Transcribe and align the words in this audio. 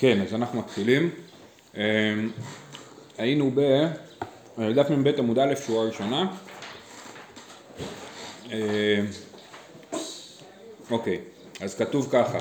כן, 0.00 0.20
אז 0.22 0.34
אנחנו 0.34 0.58
מתחילים. 0.58 1.10
אמ, 1.76 1.80
היינו 3.18 3.50
בדף 4.58 4.90
מ"ב 4.90 5.08
עמוד 5.18 5.38
א', 5.38 5.54
שורה 5.66 5.86
ראשונה. 5.86 6.26
אמ, 8.46 8.56
אוקיי, 10.90 11.20
אז 11.60 11.74
כתוב 11.74 12.08
ככה: 12.12 12.38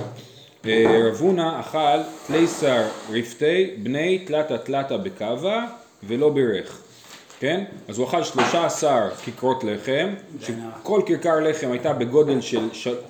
אה, 0.65 0.85
רב 1.07 1.15
הונא 1.15 1.59
אכל 1.59 2.01
תליסר 2.27 2.87
רפתי 3.09 3.75
בני 3.83 4.19
תלתא 4.19 4.57
תלתא 4.57 4.97
בקווה 4.97 5.67
ולא 6.03 6.29
בירך. 6.29 6.81
כן? 7.39 7.63
אז 7.87 7.97
הוא 7.97 8.07
אכל 8.07 8.23
13 8.23 9.09
כיכרות 9.23 9.63
לחם, 9.63 10.13
שכל 10.41 11.01
כיכר 11.05 11.39
לחם 11.39 11.71
הייתה 11.71 11.93
בגודל 11.93 12.41
של. 12.41 12.69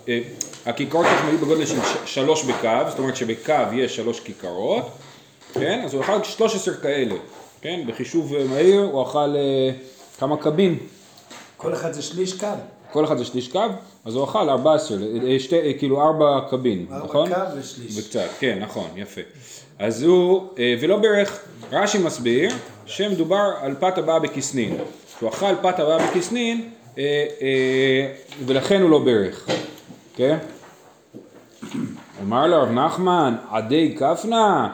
אה, 0.10 0.20
הכיכרות 0.66 1.06
לחם 1.06 1.28
היו 1.28 1.38
בגודל 1.38 1.66
של. 1.66 1.76
שלוש 2.06 2.44
בקו, 2.44 2.90
זאת 2.90 3.00
אומרת 3.00 3.16
שבקו 3.16 3.54
יש 3.74 3.96
שלוש 3.96 4.20
כיכרות, 4.20 4.90
כן? 5.54 5.82
אז 5.86 5.94
הוא 5.94 6.02
אכל 6.02 6.24
13 6.24 6.74
כאלה, 6.74 7.16
כן? 7.62 7.80
בחישוב 7.88 8.34
מהיר 8.50 8.82
הוא 8.82 9.04
אכל 9.04 9.36
אה, 9.36 9.72
כמה 10.20 10.38
קבין. 10.38 10.78
כל 11.58 11.74
אחד 11.74 11.94
זה 11.94 12.02
שליש 12.02 12.34
קו. 12.34 12.48
כל 12.92 13.06
אחד 13.06 13.18
זה 13.18 13.26
שליש 13.26 13.48
קו, 13.48 13.62
אז 14.06 14.16
הוא 14.16 14.24
אכל 14.24 14.50
14, 14.50 14.98
אה, 15.28 15.40
שתי, 15.40 15.60
אה, 15.60 15.74
כאילו 15.78 16.02
ארבע 16.02 16.40
קבין, 16.50 16.86
נכון? 16.90 17.34
ארבע 17.34 17.52
קו 17.52 17.58
ושליש. 17.60 17.98
וקצת, 17.98 18.28
כן, 18.40 18.60
נכון, 18.62 18.88
יפה. 18.96 19.22
אז 19.80 20.04
הוא, 20.04 20.48
אה, 20.60 20.76
ולא 20.82 20.98
בירך, 20.98 21.40
רש"י 21.72 21.98
מסביר 21.98 22.52
שמדובר 22.86 23.52
על 23.62 23.76
פת 23.80 23.98
הבאה 23.98 24.20
בכסנין. 24.20 24.78
שהוא 25.20 25.30
אכל 25.30 25.56
פת 25.62 25.80
הבאה 25.80 26.08
בכסנין, 26.08 26.70
ולכן 28.46 28.82
הוא 28.82 28.90
לא 28.90 29.00
בירך, 29.00 29.48
כן? 30.16 30.38
אמר 32.22 32.48
לו 32.48 32.62
רב 32.62 32.72
נחמן, 32.72 33.36
עדי 33.52 33.96
כפנה? 34.00 34.70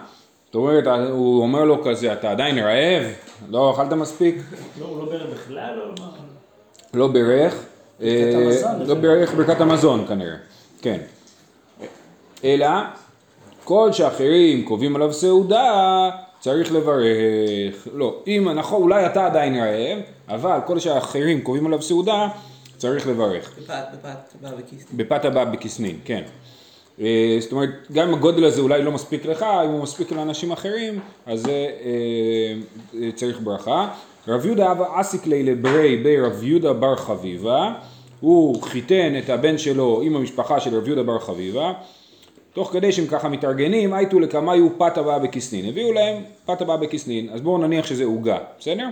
זאת 0.45 0.55
אומרת, 0.55 0.88
הוא 1.09 1.41
אומר 1.41 1.64
לו 1.64 1.84
כזה, 1.84 2.14
אתה 2.14 2.31
עדיין 2.31 2.58
רעב? 2.59 3.03
לא 3.50 3.73
אכלת 3.73 3.94
מספיק? 3.94 4.36
לא, 4.80 4.86
הוא 4.86 5.05
לא 5.05 5.11
בירך 5.11 5.27
בכלל, 5.30 5.80
או 5.80 6.03
מה? 6.03 6.09
לא 6.94 7.08
בירך, 7.08 7.55
לא 8.86 8.96
בירך 8.96 9.34
ברכת 9.34 9.62
המזון 9.62 10.06
כנראה, 10.08 10.36
כן. 10.82 11.00
אלא 12.44 12.68
כל 13.64 13.92
שאחרים 13.92 14.66
קובעים 14.66 14.95
עליו 14.95 15.14
סעודה, 15.14 16.10
צריך 16.40 16.73
לברך. 16.73 17.88
לא, 17.94 18.16
אם 18.28 18.48
נכון, 18.56 18.82
אולי 18.82 19.06
אתה 19.06 19.26
עדיין 19.26 19.56
רעב, 19.56 20.00
אבל 20.30 20.60
כל 20.66 20.80
שאחרים 20.80 21.42
קובעים 21.42 21.66
עליו 21.66 21.82
סעודה, 21.82 22.28
צריך 22.78 23.08
לברך. 23.08 23.52
בפת, 24.94 25.26
הבא 25.26 25.45
בכסנין, 25.45 25.98
כן. 26.06 26.23
אה, 27.02 27.38
זאת 27.40 27.52
אומרת, 27.52 27.70
גם 27.92 28.08
אם 28.08 28.14
הגודל 28.14 28.45
הזה 28.45 28.62
אולי 28.62 28.84
לא 28.84 28.92
מספיק 28.92 29.26
לך, 29.26 29.45
אם 29.66 29.70
הוא 29.70 29.84
מספיק 29.84 30.12
לאנשים 30.12 30.52
אחרים, 30.52 31.00
אז 31.26 31.42
זה 31.42 31.52
אה, 31.52 33.02
אה, 33.02 33.10
צריך 33.16 33.40
ברכה. 33.42 33.88
רב 34.28 34.45
יהודה 34.45 34.72
אבא 34.72 35.02
אסיק 35.02 35.26
לי 35.28 35.44
לברי 35.44 35.98
ברב 36.04 36.44
יהודה 36.44 36.73
בר 36.73 36.95
חביבה, 36.95 37.73
הוא 38.24 38.64
חיתן 38.64 39.14
את 39.18 39.30
הבן 39.30 39.58
שלו 39.58 40.02
עם 40.04 40.16
המשפחה 40.16 40.60
של 40.60 40.78
רב 40.78 40.88
יהודה 40.88 41.04
בר 41.04 41.20
חביבה, 41.20 41.74
תוך 42.54 42.72
כדי 42.72 42.92
שהם 42.92 43.08
ככה 43.08 43.30
מתארגנים, 43.30 43.94
הייתו 43.94 44.20
לקמיו 44.20 44.78
פת 44.78 44.98
הבאה 44.98 45.20
בכסנין, 45.20 45.66
הביאו 45.66 45.94
להם 45.94 46.24
פת 46.46 46.62
הבאה 46.62 46.78
בכסנין, 46.78 47.30
אז 47.30 47.42
בואו 47.42 47.58
נניח 47.58 47.86
שזה 47.86 48.04
עוגה, 48.04 48.38
בסדר? 48.60 48.88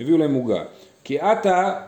הביאו 0.00 0.18
להם 0.18 0.34
עוגה. 0.34 0.62
כי 1.04 1.18
עתה 1.18 1.80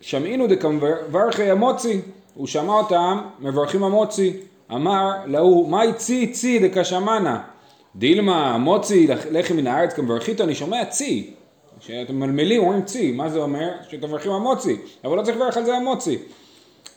שמעינו 0.00 0.46
דקמברכי 0.46 1.50
המוצי, 1.50 2.00
הוא 2.34 2.46
שמע 2.46 2.72
אותם 2.72 3.18
מברכים 3.40 3.82
המוצי, 3.82 4.32
אמר 4.72 5.10
להוא, 5.26 5.68
מאי 5.68 5.92
צי 5.92 6.26
צי 6.32 6.58
דקשמנה, 6.58 7.40
דילמה 7.96 8.58
מוצי 8.58 9.06
לחם 9.30 9.56
מן 9.56 9.66
הארץ 9.66 9.94
כמברכית, 9.94 10.40
אני 10.40 10.54
שומע 10.54 10.84
צי, 10.84 11.30
כשאתם 11.84 12.20
מלמלים 12.20 12.60
אומרים 12.62 12.82
צי, 12.82 13.12
מה 13.12 13.28
זה 13.30 13.38
אומר? 13.38 13.68
שאתם 13.90 14.06
מברכים 14.08 14.32
המוצי, 14.32 14.76
אבל 15.04 15.16
לא 15.16 15.22
צריך 15.22 15.36
לברך 15.36 15.56
על 15.56 15.64
זה 15.64 15.76
המוצי. 15.76 16.18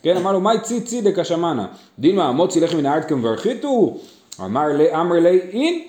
כן, 0.04 0.18
אמר 0.18 0.32
לו, 0.32 0.40
מאי 0.42 0.60
צי 0.62 0.82
צי 0.82 1.02
דקשמנה, 1.02 1.68
דילמה 2.00 2.28
המוצי 2.28 2.60
לחם 2.60 2.78
מן 2.78 2.86
הארץ 2.86 3.06
כמברכיתו, 3.06 3.98
אמר 4.46 4.68
לי, 4.68 4.96
אמר 4.96 5.16
לי, 5.16 5.40
אין, 5.40 5.82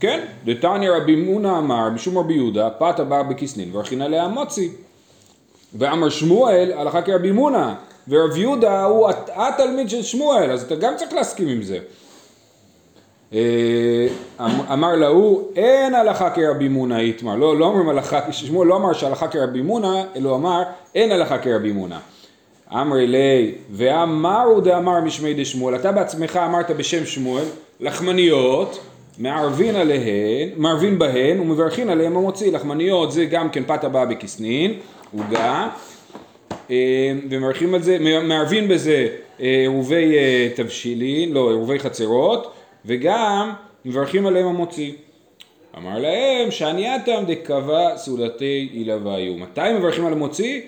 כן, 0.00 0.24
דתניא 0.44 0.90
רבי 0.90 1.16
מונא 1.16 1.58
אמר, 1.58 1.90
משום 1.90 2.18
רבי 2.18 2.34
יהודה, 2.34 2.70
פת 2.70 3.00
הבאה 3.00 3.22
בכסנין, 3.22 3.72
ברכין 3.72 4.02
עליה 4.02 4.24
המוצי. 4.24 4.70
ואמר 5.74 6.08
שמואל 6.08 6.72
הלכה 6.76 7.02
כרבי 7.02 7.30
מונא, 7.32 7.72
ורב 8.08 8.36
יהודה 8.36 8.84
הוא 8.84 9.08
הת- 9.08 9.30
התלמיד 9.34 9.90
של 9.90 10.02
שמואל, 10.02 10.50
אז 10.50 10.62
אתה 10.62 10.74
גם 10.76 10.92
צריך 10.96 11.12
להסכים 11.12 11.48
עם 11.48 11.62
זה. 11.62 11.78
אה, 13.32 13.38
אמ- 14.40 14.72
אמר 14.72 14.96
להוא, 14.96 15.42
אין 15.56 15.94
הלכה 15.94 16.30
כרבי 16.30 16.68
מונא 16.68 16.98
איתמר, 16.98 17.36
לא, 17.36 17.58
לא 17.58 17.66
אומרים 17.66 17.88
הלכה, 17.88 18.32
שמואל 18.32 18.68
לא 18.68 18.76
אמר 18.76 18.92
שהלכה 18.92 19.28
כרבי 19.28 19.62
מונא, 19.62 20.02
אלא 20.16 20.34
אמר 20.34 20.62
אין 20.94 21.12
הלכה 21.12 21.38
כרבי 21.38 21.72
מונא. 21.72 21.96
אמרי 22.72 23.06
לי, 23.06 23.52
ואמרו 23.70 24.60
דאמר 24.60 25.00
משמי 25.00 25.34
דשמואל, 25.34 25.74
אתה 25.74 25.92
בעצמך 25.92 26.36
אמרת 26.36 26.70
בשם 26.70 27.06
שמואל, 27.06 27.44
לחמניות, 27.80 28.78
מערבין 29.18 29.76
עליהן, 29.76 30.48
מערבין 30.56 30.98
בהן 30.98 31.40
ומברכין 31.40 31.90
עליהן 31.90 32.16
המוציא, 32.16 32.52
לחמניות 32.52 33.12
זה 33.12 33.24
גם 33.24 33.50
כן 33.50 33.62
פת 33.66 33.84
הבאה 33.84 34.06
בכסנין, 34.06 34.74
עוגה, 35.18 35.68
אה, 36.70 37.12
ומברכים 37.30 37.74
על 37.74 37.82
זה, 37.82 37.98
מערבין 38.24 38.68
בזה 38.68 39.06
אה, 39.40 39.46
עירובי 39.46 40.14
תבשילין, 40.54 41.32
לא, 41.32 41.48
עירובי 41.50 41.78
חצרות, 41.78 42.52
וגם 42.86 43.52
מברכים 43.84 44.26
עליהם 44.26 44.46
המוציא. 44.46 44.92
אמר 45.76 45.98
להם, 45.98 46.50
שענייתם 46.50 47.24
דקבע 47.26 47.96
סעודתי 47.96 48.68
אילוויו. 48.72 49.34
מתי 49.34 49.72
מברכים 49.78 50.06
על 50.06 50.12
המוציא? 50.12 50.60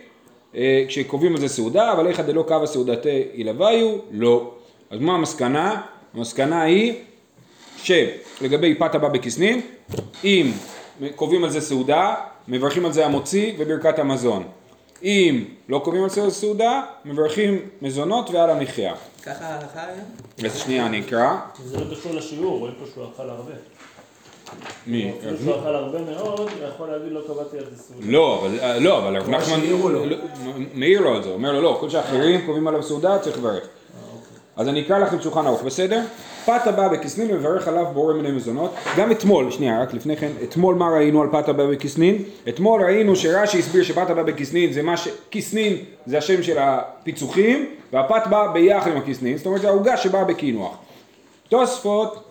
אה, 0.55 0.85
כשקובעים 0.89 1.33
על 1.33 1.41
זה 1.41 1.49
סעודה, 1.49 1.93
אבל 1.93 2.07
איכא 2.07 2.23
דלא 2.23 2.45
קבע 2.49 2.67
סעודתי 2.67 3.23
אילוויו, 3.35 3.99
לא. 4.11 4.55
אז 4.91 5.01
מה 5.01 5.15
המסקנה? 5.15 5.81
המסקנה 6.15 6.63
היא 6.63 6.95
שלגבי 7.83 8.75
פת 8.75 8.95
הבא 8.95 9.09
בכסנין, 9.09 9.61
אם 10.25 10.51
קובעים 11.15 11.45
על 11.45 11.51
זה 11.51 11.61
סעודה, 11.61 12.15
מברכים 12.49 12.85
על 12.85 12.93
זה 12.93 13.07
המוציא 13.07 13.53
וברכת 13.59 13.99
המזון. 13.99 14.45
אם 15.03 15.45
לא 15.69 15.79
קובעים 15.85 16.05
על 16.05 16.11
זה 16.11 16.31
סעודה, 16.31 16.83
מברכים 17.05 17.61
מזונות 17.83 18.31
ועל 18.31 18.51
המחיה. 18.51 18.95
ככה 19.23 19.45
ההלכה 19.45 19.85
היה? 19.85 20.51
אז 20.51 20.59
שנייה 20.59 20.87
אני 20.87 21.01
אקרא. 21.01 21.37
זה 21.65 21.77
לא 21.77 21.95
קשור 21.95 22.15
לשיעור, 22.15 22.59
רואים 22.59 22.75
פה 22.79 22.85
שהוא 22.95 23.05
אכל 23.15 23.31
הרבה. 23.31 23.53
מי? 24.87 25.13
אפילו 25.19 25.37
שהוא 25.39 25.55
אכל 25.55 25.75
הרבה 25.75 25.99
מאוד, 26.01 26.41
הוא 26.41 26.69
יכול 26.75 26.89
להגיד 26.89 27.13
לא 27.13 27.21
קבעתי 27.27 27.59
על 27.59 27.65
זה 27.71 27.83
סעודה. 27.83 28.07
לא, 28.07 28.41
אבל, 28.41 28.61
אה, 28.61 28.79
לא, 28.79 28.99
אבל 28.99 29.17
הרב 29.17 29.29
נחמן. 29.29 29.61
לא, 29.61 30.17
מעיר 30.75 31.01
לו 31.01 31.15
על 31.15 31.23
זה, 31.23 31.29
אומר 31.29 31.53
לו 31.53 31.63
לא, 31.63 31.77
כל 31.81 31.91
שאחרים 31.91 32.47
קובעים 32.47 32.69
עליו 32.69 32.83
סעודה 32.83 33.19
צריך 33.19 33.39
לברך. 33.39 33.65
אז 34.57 34.69
אני 34.69 34.81
אקרא 34.81 34.99
לכם 34.99 35.21
שולחן 35.21 35.47
ערוך, 35.47 35.63
בסדר? 35.63 36.01
פת 36.49 36.67
הבא 36.67 36.89
בכסנין 36.89 37.29
מברך 37.29 37.69
עליו 37.69 37.87
בורא 37.95 38.15
מיני 38.15 38.31
מזונות. 38.31 38.75
גם 38.97 39.11
אתמול, 39.11 39.51
שנייה, 39.51 39.83
רק 39.83 39.95
לפני 39.95 40.17
כן, 40.17 40.31
אתמול 40.43 40.75
מה 40.75 40.89
ראינו 40.91 41.23
על 41.23 41.29
פת 41.33 41.49
הבא 41.49 41.67
בכסנין? 41.67 42.23
אתמול 42.49 42.83
ראינו 42.83 43.17
שרש"י 43.17 43.59
הסביר 43.59 43.83
שפת 43.83 44.11
הבא 44.11 44.23
בכסנין 44.23 44.73
זה 44.73 44.83
מה 44.83 44.97
ש... 44.97 45.09
כסנין 45.31 45.77
זה 46.07 46.19
השם 46.19 46.43
של 46.43 46.59
הפיצוחים, 46.59 47.67
והפת 47.93 48.27
באה 48.31 48.53
ביחד 48.53 48.91
עם 48.91 48.97
הכסנין, 48.97 49.37
זאת 49.37 49.47
אומרת 49.47 49.61
זה 49.61 49.69
העוגה 49.69 49.97
שבאה 49.97 50.25
בקינוח. 50.25 50.77
תוספות 51.49 52.25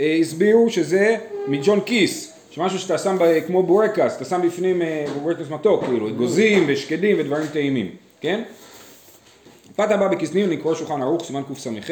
אה, 0.00 0.16
הסבירו 0.20 0.70
שזה 0.70 1.16
מג'ון 1.46 1.80
כיס, 1.80 2.32
שמשהו 2.50 2.78
שאתה 2.78 2.98
שם 2.98 3.16
ב, 3.20 3.40
כמו 3.46 3.62
בורקס, 3.62 4.16
אתה 4.16 4.24
שם 4.24 4.40
בפנים 4.44 4.82
אה, 4.82 5.04
בורקס 5.22 5.50
מתוק, 5.50 5.84
כאילו, 5.84 6.08
אגוזים 6.08 6.64
ושקדים 6.66 7.16
ודברים 7.20 7.46
טעימים, 7.52 7.90
כן? 8.20 8.42
פת 9.76 9.90
הבא 9.90 10.08
בכסנין 10.08 10.50
לקרוא 10.50 10.74
שולחן 10.74 11.02
ערוך, 11.02 11.24
סימן 11.24 11.42
קס"ח, 11.42 11.90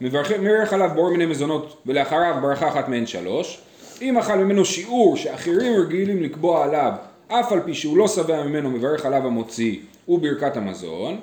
מברך 0.00 0.72
עליו 0.72 0.90
בורא 0.94 1.10
מיני 1.10 1.26
מזונות 1.26 1.82
ולאחריו 1.86 2.34
ברכה 2.42 2.68
אחת 2.68 2.88
מהן 2.88 3.06
שלוש. 3.06 3.60
אם 4.02 4.18
אכל 4.18 4.36
ממנו 4.36 4.64
שיעור 4.64 5.16
שאחרים 5.16 5.80
רגילים 5.80 6.22
לקבוע 6.22 6.64
עליו, 6.64 6.92
אף 7.28 7.52
על 7.52 7.60
פי 7.64 7.74
שהוא 7.74 7.96
לא 7.96 8.08
שבע 8.08 8.42
ממנו 8.44 8.70
מברך 8.70 9.06
עליו 9.06 9.26
המוציא 9.26 9.76
וברכת 10.08 10.56
המזון. 10.56 11.20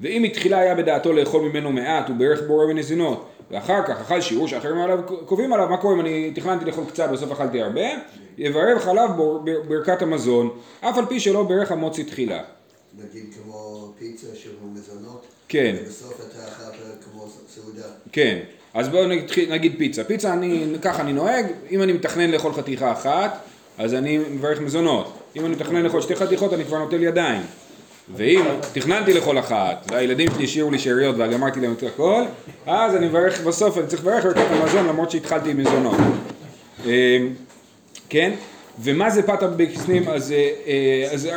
ואם 0.00 0.22
מתחילה 0.22 0.58
היה 0.58 0.74
בדעתו 0.74 1.12
לאכול 1.12 1.42
ממנו 1.42 1.72
מעט 1.72 2.10
וברך 2.10 2.40
בורא 2.46 2.66
מנזינות 2.66 3.26
ואחר 3.50 3.82
כך 3.86 4.00
אכל 4.00 4.20
שיעור 4.20 4.48
שאחרים 4.48 4.78
עליו 4.78 4.98
קובעים 5.26 5.52
עליו 5.52 5.68
מה 5.68 5.76
קורה 5.76 5.94
אם 5.94 6.00
אני 6.00 6.32
תכננתי 6.34 6.64
לאכול 6.64 6.84
קצת 6.84 7.10
בסוף 7.10 7.32
אכלתי 7.32 7.62
הרבה 7.62 7.80
יברך 8.38 8.88
עליו 8.88 9.08
בור- 9.16 9.38
בר- 9.44 9.62
ברכת 9.68 10.02
המזון 10.02 10.50
אף 10.80 10.98
על 10.98 11.06
פי 11.06 11.20
שלא 11.20 11.42
ברך 11.42 11.72
המוציא 11.72 12.04
תחילה 12.04 12.42
נגיד 12.98 13.34
כמו 13.34 13.92
פיצה 13.98 14.26
שהוא 14.34 14.52
מזונות, 14.74 15.26
כן 15.48 15.76
ובסוף 15.82 16.20
אתה 16.20 16.48
אכלת 16.48 17.04
כמו 17.04 17.26
סעודה. 17.48 17.86
כן, 18.14 18.38
אז 18.74 18.88
בואו 18.88 19.06
נתחיל- 19.08 19.52
נגיד 19.52 19.74
פיצה. 19.78 20.04
פיצה 20.04 20.32
אני, 20.32 20.64
ככה 20.82 21.02
אני 21.02 21.12
נוהג, 21.12 21.46
אם 21.70 21.82
אני 21.82 21.92
מתכנן 21.92 22.30
לאכול 22.30 22.52
חתיכה 22.52 22.92
אחת, 22.92 23.38
אז 23.78 23.94
אני 23.94 24.18
מברך 24.18 24.60
מזונות. 24.60 25.12
אם 25.36 25.44
אני 25.44 25.54
מתכנן 25.54 25.82
לאכול 25.82 26.00
שתי 26.02 26.16
חתיכות, 26.16 26.52
אני 26.52 26.64
כבר 26.64 26.78
נוטל 26.78 27.02
ידיים. 27.02 27.42
ואם 28.16 28.44
תכננתי 28.72 29.12
לאכול 29.14 29.38
אחת, 29.38 29.86
והילדים 29.90 30.28
שלי 30.34 30.44
השאירו 30.44 30.70
לי 30.70 30.78
שאריות 30.78 31.14
וגמרתי 31.18 31.60
להם 31.60 31.72
את 31.72 31.82
הכל, 31.82 32.22
אז 32.66 32.96
אני 32.96 33.06
מברך 33.06 33.40
בסוף, 33.40 33.78
אני 33.78 33.86
צריך 33.86 34.02
לברך 34.02 34.24
ברכת 34.24 34.50
המזון 34.50 34.86
למרות 34.86 35.10
שהתחלתי 35.10 35.50
עם 35.50 35.56
מזונות. 35.56 35.96
אה, 36.86 37.18
כן? 38.08 38.32
ומה 38.82 39.10
זה 39.10 39.22
פת 39.22 39.42
בכסנים? 39.42 40.08
אז, 40.08 40.32
אה, 40.32 40.50
אה, 40.66 41.08
אז 41.12 41.28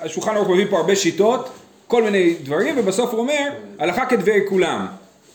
השולחן 0.00 0.36
ערוך 0.36 0.48
מביא 0.48 0.66
פה 0.70 0.76
הרבה 0.76 0.96
שיטות, 0.96 1.48
כל 1.86 2.02
מיני 2.02 2.34
דברים, 2.42 2.74
ובסוף 2.78 3.10
הוא 3.10 3.20
אומר, 3.20 3.48
הלכה 3.78 4.06
כדברי 4.06 4.40
כולם, 4.48 4.86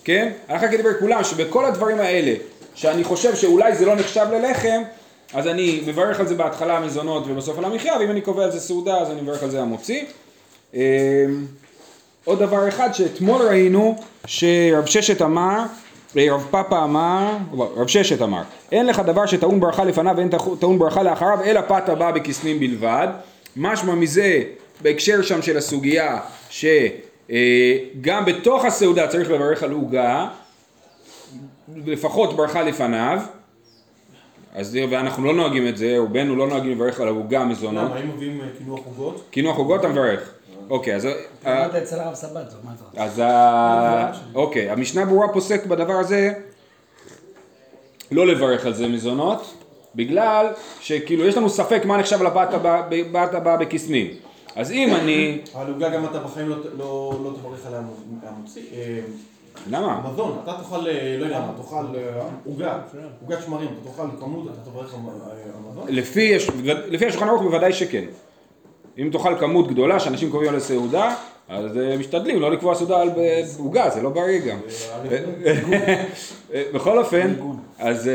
כן? 0.03 0.31
הלכה 0.47 0.67
כדברי 0.67 0.93
כולם, 0.99 1.23
שבכל 1.23 1.65
הדברים 1.65 1.99
האלה, 1.99 2.33
שאני 2.75 3.03
חושב 3.03 3.35
שאולי 3.35 3.75
זה 3.75 3.85
לא 3.85 3.95
נחשב 3.95 4.25
ללחם, 4.31 4.81
אז 5.33 5.47
אני 5.47 5.81
מברך 5.85 6.19
על 6.19 6.27
זה 6.27 6.35
בהתחלה 6.35 6.79
מזונות 6.79 7.23
ובסוף 7.27 7.57
על 7.57 7.65
המחיה, 7.65 7.93
ואם 7.99 8.11
אני 8.11 8.21
קובע 8.21 8.43
על 8.43 8.51
זה 8.51 8.59
סעודה, 8.59 8.97
אז 8.97 9.11
אני 9.11 9.21
מברך 9.21 9.43
על 9.43 9.49
זה 9.49 9.61
המוציא. 9.61 10.03
אה, 10.75 11.25
עוד 12.25 12.39
דבר 12.39 12.67
אחד 12.67 12.93
שאתמול 12.93 13.41
ראינו 13.41 13.95
שרב 14.25 14.85
ששת 14.85 15.21
אמר, 15.21 15.63
אה, 16.17 16.25
רב 16.31 16.47
פאפה 16.51 16.83
אמר, 16.83 17.37
רב 17.57 17.87
ששת 17.87 18.21
אמר, 18.21 18.41
אין 18.71 18.85
לך 18.85 18.99
דבר 18.99 19.25
שטעון 19.25 19.59
ברכה 19.59 19.83
לפניו 19.83 20.13
ואין 20.17 20.29
טעון 20.59 20.79
ברכה 20.79 21.03
לאחריו 21.03 21.39
אלא 21.45 21.61
פת 21.67 21.89
הבא 21.89 22.11
בכסנים 22.11 22.59
בלבד. 22.59 23.07
משמע 23.55 23.95
מזה 23.95 24.43
בהקשר 24.81 25.21
שם 25.21 25.41
של 25.41 25.57
הסוגיה 25.57 26.19
שגם 27.29 28.25
בתוך 28.25 28.65
הסעודה 28.65 29.07
צריך 29.07 29.29
לברך 29.29 29.63
על 29.63 29.71
עוגה, 29.71 30.27
לפחות 31.75 32.35
ברכה 32.35 32.63
לפניו, 32.63 33.19
אז 34.55 34.77
ואנחנו 34.89 35.25
לא 35.25 35.33
נוהגים 35.33 35.67
את 35.67 35.77
זה, 35.77 35.95
רובנו 35.97 36.35
לא 36.35 36.47
נוהגים 36.47 36.71
לברך 36.71 36.99
על 36.99 37.07
העוגה 37.07 37.45
מזונות. 37.45 37.91
למה, 37.91 37.99
אם 38.01 38.09
מביאים 38.15 38.41
אה, 38.41 38.45
קינוח 38.57 38.79
עוגות? 38.85 39.23
קינוח 39.31 39.57
עוגות 39.57 39.79
אתה 39.79 39.87
מברך. 39.89 40.33
אוקיי, 40.69 40.95
אז... 40.95 41.05
ה- 41.05 41.09
למדת 41.45 41.75
אצל 41.75 41.99
הרב 41.99 42.13
סבתו, 42.13 42.55
מה 42.63 42.71
אתה 42.91 43.03
אז 43.03 43.19
ה... 43.19 44.11
אוקיי, 44.35 44.69
המשנה 44.69 45.05
ברורה 45.05 45.27
פוסק 45.33 45.65
בדבר 45.65 45.93
הזה 45.93 46.33
לא 48.11 48.27
לברך 48.27 48.65
על 48.65 48.73
זה 48.73 48.87
מזונות, 48.87 49.53
בגלל 49.95 50.47
שכאילו 50.81 51.25
יש 51.25 51.37
לנו 51.37 51.49
ספק 51.49 51.85
מה 51.85 51.97
נחשב 51.97 52.21
לבת 52.21 53.33
הבאה 53.33 53.57
בכסנים. 53.57 54.07
אז 54.55 54.71
אם 54.71 54.95
אני... 54.95 55.41
על 55.55 55.67
עוגה 55.73 55.89
גם 55.89 56.05
אתה 56.05 56.19
בחיים 56.19 56.49
לא- 56.49 56.55
לא 56.77 57.19
לא 57.23 57.29
תברך 57.41 57.65
עליה 57.67 57.81
המוציא. 58.27 58.61
אה, 58.73 58.99
למה? 59.69 60.09
מזון, 60.13 60.37
אתה 60.43 60.53
תאכל, 60.53 60.87
אה, 60.87 61.15
לא 61.19 61.25
יודע 61.25 61.39
מה, 61.39 61.53
תאכל 61.63 61.95
אה, 61.95 62.21
עוגה, 62.45 62.77
עוגת 63.21 63.37
שמרים, 63.45 63.67
אתה 63.81 63.89
תאכל 63.91 64.07
כמות, 64.19 64.45
אתה 64.47 64.69
תברך 64.71 64.93
על 64.93 64.99
המזון. 65.67 65.85
לפי, 65.89 66.21
יש- 66.21 66.47
לפי 66.65 67.05
השולחן 67.05 67.27
ערוך 67.27 67.41
בוודאי 67.41 67.73
שכן. 67.73 68.03
אם 68.97 69.09
תאכל 69.11 69.35
כמות 69.39 69.67
גדולה 69.67 69.99
שאנשים 69.99 70.31
קובעים 70.31 70.49
על 70.49 70.55
הסעודה, 70.55 71.15
אז 71.49 71.71
משתדלים 71.99 72.41
לא 72.41 72.51
לקבוע 72.51 72.75
סעודה 72.75 73.01
על 73.01 73.09
עוגה, 73.59 73.89
זה 73.89 74.01
לא 74.01 74.09
בריא 74.09 74.39
גם. 74.39 74.57
בכל 76.73 76.97
אופן, 76.99 77.33
אז, 77.79 78.09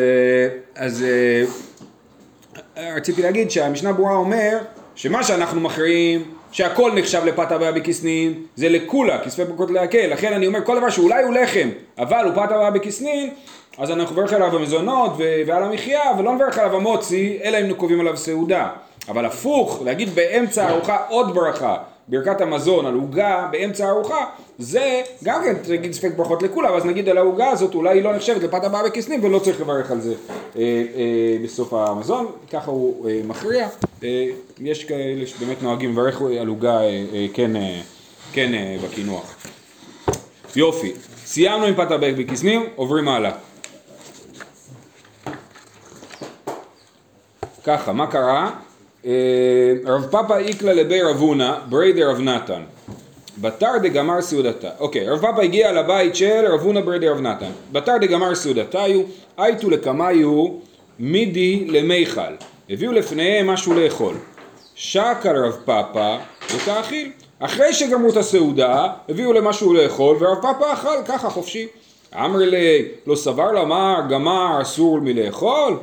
רציתי 2.96 3.22
להגיד 3.22 3.50
שהמשנה 3.50 3.92
ברורה 3.92 4.14
אומר 4.16 4.58
שמה 4.98 5.24
שאנחנו 5.24 5.60
מכריעים 5.60 6.22
שהכל 6.52 6.92
נחשב 6.94 7.24
לפת 7.24 7.52
הבאה 7.52 7.72
בכסנין 7.72 8.34
זה 8.56 8.68
לקולה, 8.68 9.18
כספי 9.24 9.44
ברכות 9.44 9.70
להקל, 9.70 10.06
לכן 10.06 10.32
אני 10.32 10.46
אומר 10.46 10.64
כל 10.64 10.78
דבר 10.78 10.90
שאולי 10.90 11.22
הוא 11.22 11.34
לחם 11.34 11.68
אבל 11.98 12.24
הוא 12.24 12.32
פת 12.34 12.52
הבאה 12.52 12.70
בכסנין 12.70 13.30
אז 13.78 13.90
אנחנו 13.90 14.14
נברך 14.14 14.32
עליו 14.32 14.56
המזונות 14.56 15.12
ו- 15.18 15.42
ועל 15.46 15.62
המחיה 15.62 16.00
ולא 16.18 16.34
נברך 16.34 16.58
עליו 16.58 16.76
המוצי 16.76 17.38
אלא 17.44 17.58
אם 17.58 17.74
קובעים 17.74 18.00
עליו 18.00 18.16
סעודה. 18.16 18.68
אבל 19.08 19.24
הפוך, 19.24 19.82
להגיד 19.84 20.14
באמצע 20.14 20.66
הארוחה 20.66 20.96
עוד 21.08 21.34
ברכה 21.34 21.76
ברכת 22.08 22.40
המזון 22.40 22.86
על 22.86 22.94
עוגה 22.94 23.48
באמצע 23.52 23.86
הארוחה 23.86 24.24
זה 24.58 25.02
גם 25.24 25.42
כן 25.44 25.54
תגיד 25.62 25.92
ספק 25.92 26.10
ברכות 26.16 26.42
לכולם 26.42 26.74
אז 26.74 26.84
נגיד 26.84 27.08
על 27.08 27.18
העוגה 27.18 27.50
הזאת 27.50 27.74
אולי 27.74 27.98
היא 27.98 28.04
לא 28.04 28.16
נחשבת 28.16 28.42
לפת 28.42 28.64
הבאה 28.64 28.82
בכסנין 28.84 29.24
ולא 29.24 29.38
צריך 29.38 29.60
לברך 29.60 29.90
על 29.90 30.00
זה. 30.00 30.14
אה, 30.56 30.60
אה, 30.62 31.36
בסוף 31.44 31.72
המזון 31.72 32.26
ככה 32.52 32.70
הוא 32.70 33.10
אה, 33.10 33.20
מכריע. 33.24 33.68
אה, 34.04 34.26
יש 34.60 34.84
כאלה 34.84 35.26
שבאמת 35.26 35.62
נוהגים 35.62 35.92
לברך 35.92 36.22
על 36.40 36.48
עוגה 36.48 36.80
אה, 36.80 37.04
אה, 37.14 37.26
כן, 37.34 37.56
אה, 37.56 37.80
כן 38.32 38.54
אה, 38.54 38.76
בקינוח. 38.84 39.36
יופי. 40.56 40.92
סיימנו 41.26 41.64
עם 41.64 41.74
פת 41.74 41.90
הבאה 41.90 42.12
בכסנין 42.12 42.62
עוברים 42.76 43.08
הלאה. 43.08 43.32
ככה, 47.64 47.92
מה 47.92 48.06
קרה? 48.06 48.50
אה, 49.06 49.12
רב 49.86 50.06
פאפא 50.10 50.38
איקלה 50.38 50.72
לבי 50.72 51.02
רב 51.02 51.16
הונא, 51.16 51.54
ברי 51.68 51.92
דרב 51.92 52.20
נתן. 52.20 52.62
בתר 53.40 53.78
דגמר 53.82 54.20
סעודתה. 54.22 54.70
אוקיי, 54.78 55.08
רב 55.08 55.20
פאפא 55.20 55.40
הגיע 55.40 55.72
לבית 55.72 56.16
של 56.16 56.44
רב 56.48 56.60
הונא 56.60 56.80
ברי 56.80 56.98
דרב 56.98 57.20
נתן. 57.20 57.50
בתר 57.72 57.96
דגמר 58.00 58.34
סעודתיו, 58.34 59.00
הייתו 59.36 59.70
לקמיו 59.70 60.46
מידי 60.98 61.64
למיכל. 61.68 62.32
הביאו 62.70 62.92
לפניהם 62.92 63.46
משהו 63.46 63.74
לאכול. 63.74 64.14
שקל 64.74 65.36
רב 65.36 65.56
פאפא 65.64 66.16
ותאכיל. 66.54 67.10
אחרי 67.38 67.72
שגמרו 67.72 68.10
את 68.10 68.16
הסעודה, 68.16 68.88
הביאו 69.08 69.32
להם 69.32 69.44
משהו 69.44 69.74
לאכול, 69.74 70.16
ורב 70.20 70.42
פאפא 70.42 70.72
אכל 70.72 70.96
ככה 71.06 71.30
חופשי. 71.30 71.66
אמר 72.14 72.38
לי, 72.38 72.88
לא 73.06 73.14
סבר 73.16 73.52
לומר 73.52 74.00
גמר 74.10 74.62
אסור 74.62 75.00
מלאכול? 75.00 75.76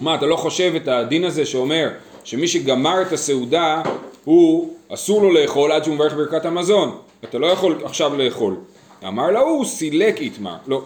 מה, 0.00 0.14
אתה 0.14 0.26
לא 0.26 0.36
חושב 0.36 0.72
את 0.76 0.88
הדין 0.88 1.24
הזה 1.24 1.46
שאומר 1.46 1.88
שמי 2.28 2.48
שגמר 2.48 3.02
את 3.02 3.12
הסעודה, 3.12 3.82
הוא 4.24 4.74
אסור 4.88 5.22
לו 5.22 5.32
לאכול 5.32 5.72
עד 5.72 5.84
שהוא 5.84 5.94
מברך 5.94 6.14
ברכת 6.14 6.44
המזון. 6.44 6.98
אתה 7.24 7.38
לא 7.38 7.46
יכול 7.46 7.80
עכשיו 7.84 8.16
לאכול. 8.16 8.56
אמר 9.06 9.30
לה 9.30 9.40
הוא 9.40 9.64
סילק 9.64 10.20
איתמר. 10.20 10.56
לא. 10.66 10.82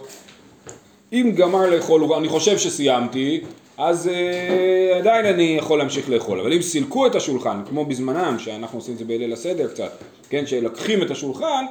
אם 1.13 1.31
גמר 1.35 1.69
לאכול, 1.69 2.13
אני 2.13 2.27
חושב 2.27 2.57
שסיימתי, 2.57 3.41
אז 3.77 4.07
אה, 4.07 4.97
עדיין 4.97 5.25
אני 5.25 5.55
יכול 5.59 5.77
להמשיך 5.77 6.09
לאכול. 6.09 6.39
אבל 6.39 6.53
אם 6.53 6.61
סילקו 6.61 7.07
את 7.07 7.15
השולחן, 7.15 7.61
כמו 7.69 7.85
בזמנם, 7.85 8.39
שאנחנו 8.39 8.77
עושים 8.79 8.93
את 8.93 8.99
זה 8.99 9.05
בליל 9.05 9.33
הסדר 9.33 9.67
קצת, 9.67 9.91
כן, 10.29 10.45
שלוקחים 10.45 11.01
את 11.01 11.11
השולחן, 11.11 11.65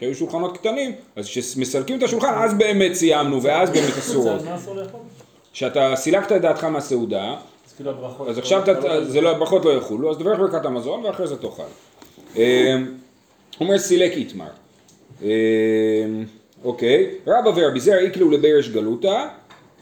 שהיו 0.00 0.14
שולחנות 0.14 0.58
קטנים, 0.58 0.92
אז 1.16 1.26
כשמסלקים 1.26 1.98
את 1.98 2.02
השולחן, 2.02 2.34
אז 2.34 2.54
באמת 2.54 2.92
סיימנו, 2.92 3.42
ואז 3.42 3.70
באמת 3.70 3.98
אסור. 3.98 4.30
כשאתה 5.52 5.92
סילקת 5.96 6.32
את 6.32 6.40
דעתך 6.40 6.64
מהסעודה, 6.64 7.34
כאילו 7.78 7.90
הברכות. 7.90 8.28
אז 8.28 8.38
עכשיו 8.38 8.62
אתה, 8.62 9.04
זה 9.04 9.20
לא, 9.20 9.30
הברכות 9.30 9.64
לא 9.64 9.70
יחולו, 9.70 10.10
אז 10.10 10.16
תברך 10.18 10.38
ברכת 10.38 10.64
המזון 10.64 11.04
ואחרי 11.04 11.26
זה 11.26 11.36
תאכל. 11.36 11.62
אה, 12.36 12.76
אומר 13.60 13.78
סילק 13.78 14.12
איתמר. 14.12 14.48
אה, 15.22 15.28
אוקיי, 16.64 17.10
רבא 17.26 17.50
ורבי 17.54 17.80
זרע 17.80 17.98
איקלו 17.98 18.30
לבירש 18.30 18.68
גלותא, 18.68 19.26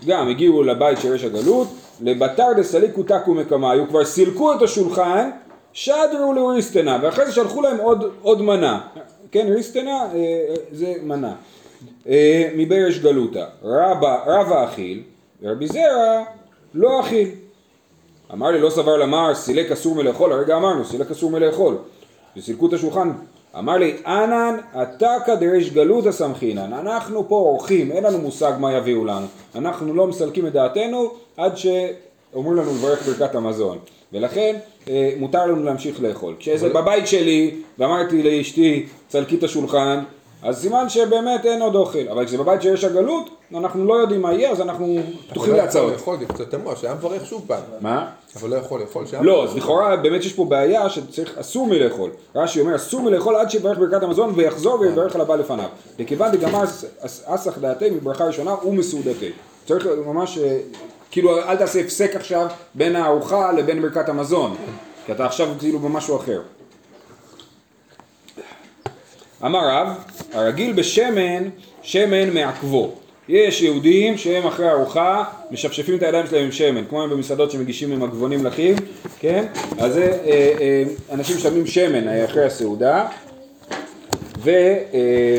גם 0.07 0.29
הגיעו 0.29 0.63
לבית 0.63 0.99
של 1.01 1.13
רש 1.13 1.25
הגלות, 1.25 1.69
לבתר 2.01 2.53
דסליקו 2.57 3.03
תקו 3.03 3.35
מקמיו, 3.35 3.85
כבר 3.89 4.05
סילקו 4.05 4.53
את 4.55 4.63
השולחן, 4.63 5.31
שדרו 5.73 6.33
לריסטנה, 6.33 6.99
ואחרי 7.03 7.27
זה 7.27 7.33
שלחו 7.33 7.63
להם 7.63 7.79
עוד, 7.79 8.13
עוד 8.23 8.43
מנה. 8.43 8.81
כן, 9.31 9.47
ריסטנה 9.55 10.07
אה, 10.15 10.55
זה 10.73 10.95
מנה. 11.03 11.35
אה, 12.09 12.51
מבירש 12.57 12.99
גלותא. 12.99 13.45
רבא, 13.63 14.65
אכיל, 14.65 15.03
ורבי 15.43 15.67
זרע 15.67 16.25
לא 16.75 17.01
אכיל. 17.01 17.29
אמר 18.33 18.51
לי 18.51 18.61
לא 18.61 18.71
סבר 18.71 18.97
למר 18.97 19.35
סילק 19.35 19.73
אסור 19.73 19.95
מלאכול, 19.95 20.33
הרגע 20.33 20.57
אמרנו 20.57 20.85
סילק 20.85 21.11
אסור 21.11 21.31
מלאכול. 21.31 21.77
וסילקו 22.37 22.67
את 22.67 22.73
השולחן. 22.73 23.13
אמר 23.59 23.77
לי 23.77 23.97
אנן 24.07 24.57
עתקא 24.75 25.35
דריש 25.35 25.71
גלותא 25.71 26.13
סמכינן 26.13 26.73
אנחנו 26.73 27.29
פה 27.29 27.35
אורחים 27.35 27.93
אין 27.93 28.05
לנו 28.05 28.19
מושג 28.19 28.53
מה 28.59 28.73
יביאו 28.73 29.05
לנו. 29.05 29.27
אנחנו 29.55 29.95
לא 29.95 30.07
מסלקים 30.07 30.47
את 30.47 30.53
דעתנו 30.53 31.11
עד 31.37 31.53
שאומרים 31.57 32.57
לנו 32.57 32.71
לברך 32.71 33.07
ברכת 33.07 33.35
המזון. 33.35 33.79
ולכן 34.13 34.57
אה, 34.89 35.13
מותר 35.19 35.47
לנו 35.47 35.63
להמשיך 35.65 36.03
לאכול. 36.03 36.35
כשזה 36.39 36.69
בבית 36.69 37.07
שלי 37.07 37.55
ואמרתי 37.79 38.23
לאשתי 38.23 38.87
צלקי 39.09 39.37
את 39.37 39.43
השולחן 39.43 40.03
אז 40.47 40.61
סימן 40.61 40.89
שבאמת 40.89 41.47
אין 41.47 41.63
עוד 41.63 41.75
אוכל 41.75 42.09
אבל 42.11 42.25
כשזה 42.25 42.39
בבית 42.39 42.63
שיש 42.63 42.85
הגלות 42.85 43.31
אנחנו 43.55 43.87
לא 43.87 43.95
יודעים 43.95 44.23
מה 44.23 44.33
יהיה 44.33 44.51
אז 44.51 44.61
אנחנו 44.61 44.97
פתוחים 45.29 45.53
אבל 45.53 45.59
לא 45.59 45.65
להצעות 45.65 45.95
יכול 45.95 46.15
לאכול, 46.15 46.27
זה 46.27 46.35
קצת 46.35 46.51
תמוה, 46.51 46.77
שהיה 46.77 46.95
מברך 46.95 47.27
שוב 47.27 47.45
פעם. 47.47 47.63
מה? 47.81 48.07
אבל 48.37 48.51
לא 48.51 48.57
יכול 48.57 48.81
לאכול 48.81 49.07
שם. 49.07 49.23
לא, 49.23 49.45
אז 49.45 49.57
לכאורה 49.57 49.97
באמת 49.97 50.25
יש 50.25 50.33
פה 50.33 50.45
בעיה 50.45 50.91
שצריך, 50.91 51.39
אסור 51.39 51.67
מלאכול. 51.67 52.11
רש"י 52.35 52.61
אומר 52.61 52.77
אסור 52.77 53.03
מלאכול 53.03 53.37
עד 53.37 53.51
שיברך 53.51 53.79
ברכת 53.79 54.03
המזון 54.03 54.33
ויחזור 54.37 54.81
ויברך 54.81 55.15
על 55.15 55.21
הבא 55.21 55.37
לפניו. 55.37 55.69
לכיוון 55.99 56.31
דגמר 56.31 56.65
אסך 57.25 57.59
דעתי 57.59 57.91
מברכה 57.91 58.25
ראשונה 58.25 58.55
ומסעודתי. 58.65 59.31
צריך 59.67 59.87
ממש, 60.07 60.39
אה, 60.39 60.59
כאילו 61.11 61.39
אל 61.39 61.57
תעשה 61.57 61.81
הפסק 61.81 62.17
עכשיו 62.17 62.47
בין 62.75 62.97
הארוחה 62.97 63.53
לבין 63.53 63.83
ברכת 63.83 64.09
המזון. 64.09 64.57
כי 65.07 65.13
אתה 65.13 65.27
עכשיו 65.27 65.49
כאילו 65.59 65.79
במשהו 65.79 66.17
אחר. 66.17 66.41
אמר 69.45 69.69
רב, 69.69 69.89
הרגיל 70.37 70.73
בשמן, 70.73 71.49
שמן 71.83 72.31
מעכבו. 72.35 72.91
יש 73.29 73.63
יהודים 73.63 74.19
שהם 74.19 74.47
אחרי 74.47 74.71
ארוחה 74.71 75.25
משפשפים 75.51 75.97
את 75.97 76.03
הידיים 76.03 76.27
שלהם 76.27 76.45
עם 76.45 76.53
שמן, 76.53 76.85
כמו 76.89 77.03
הם 77.03 77.11
במסעדות 77.11 77.51
שמגישים 77.51 77.93
עם 77.93 78.03
הגבונים 78.03 78.47
לחיב, 78.47 78.77
כן? 79.19 79.47
אז 79.79 79.93
זה 79.93 80.19
אה, 80.25 80.53
אה, 80.61 80.83
אנשים 81.13 81.39
שמים 81.39 81.67
שמן 81.67 82.09
אה, 82.09 82.25
אחרי 82.25 82.45
הסעודה, 82.45 83.07
ו... 84.43 84.51
אה, 84.51 85.39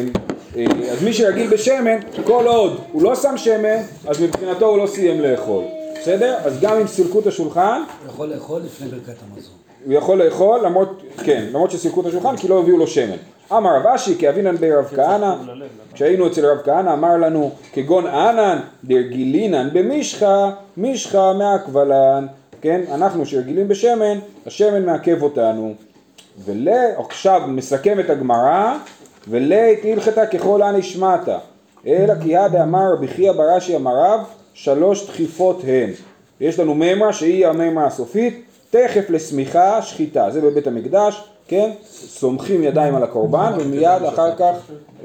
אה, 0.57 0.65
אז 0.91 1.03
מי 1.03 1.13
שרגיל 1.13 1.47
בשמן, 1.47 1.97
כל 2.25 2.47
עוד 2.47 2.79
הוא 2.91 3.01
לא 3.01 3.15
שם 3.15 3.37
שמן, 3.37 3.77
אז 4.07 4.21
מבחינתו 4.21 4.65
הוא 4.65 4.77
לא 4.77 4.87
סיים 4.87 5.21
לאכול, 5.21 5.63
בסדר? 6.01 6.35
אז 6.43 6.59
גם 6.61 6.77
אם 6.79 6.87
סילקו 6.87 7.19
את 7.19 7.27
השולחן, 7.27 7.81
הוא 8.03 8.11
יכול 8.13 8.27
לאכול 8.27 8.61
לפני 8.65 8.87
ברכת 8.87 9.15
המזון. 9.31 9.53
הוא 9.85 9.93
יכול 9.93 10.23
לאכול, 10.23 10.59
למרות, 10.65 11.03
כן, 11.23 11.45
למרות 11.49 11.71
שסילקו 11.71 12.01
את 12.01 12.05
השולחן, 12.05 12.37
כי 12.37 12.47
לא 12.47 12.59
הביאו 12.59 12.77
לו 12.77 12.87
שמן. 12.87 13.17
אמר 13.51 13.75
רב 13.75 13.87
אשי, 13.87 14.15
כאבינן 14.19 14.55
ברב 14.57 14.85
כהנא, 14.95 15.35
כשהיינו 15.93 16.27
אצל 16.27 16.45
רב 16.45 16.57
כהנא, 16.65 16.93
אמר 16.93 17.17
לנו, 17.17 17.51
כגון 17.73 18.07
אנן, 18.07 18.59
דרגילינן 18.83 19.69
במישחה, 19.73 20.51
מישחה 20.77 21.33
מעכבלן, 21.33 22.25
כן, 22.61 22.81
אנחנו 22.91 23.25
שרגילים 23.25 23.67
בשמן, 23.67 24.19
השמן 24.45 24.85
מעכב 24.85 25.23
אותנו. 25.23 25.73
ול... 26.45 26.67
עכשיו 26.97 27.41
מסכם 27.47 27.99
את 27.99 28.09
הגמרא, 28.09 28.77
ולית 29.27 29.79
הלכתה 29.85 30.25
ככל 30.25 30.61
הנשמעת, 30.61 31.29
אלא 31.87 32.13
כי 32.23 32.37
הדה 32.37 32.63
אמר 32.63 32.93
רבי 32.93 33.07
חייא 33.07 33.31
ברש"י 33.31 33.75
אמר 33.75 33.95
רב, 33.95 34.19
שלוש 34.53 35.07
דחיפות 35.07 35.61
הן. 35.67 35.89
יש 36.41 36.59
לנו 36.59 36.75
מימרה 36.75 37.13
שהיא 37.13 37.47
המימרה 37.47 37.85
הסופית, 37.85 38.43
תכף 38.69 39.09
לשמיכה 39.09 39.81
שחיטה, 39.81 40.31
זה 40.31 40.41
בבית 40.41 40.67
המקדש, 40.67 41.23
כן? 41.47 41.69
סומכים 41.91 42.63
ידיים 42.63 42.95
על 42.95 43.03
הקורבן 43.03 43.53
ומיד 43.59 44.03
אחר 44.07 44.35
כך 44.35 44.55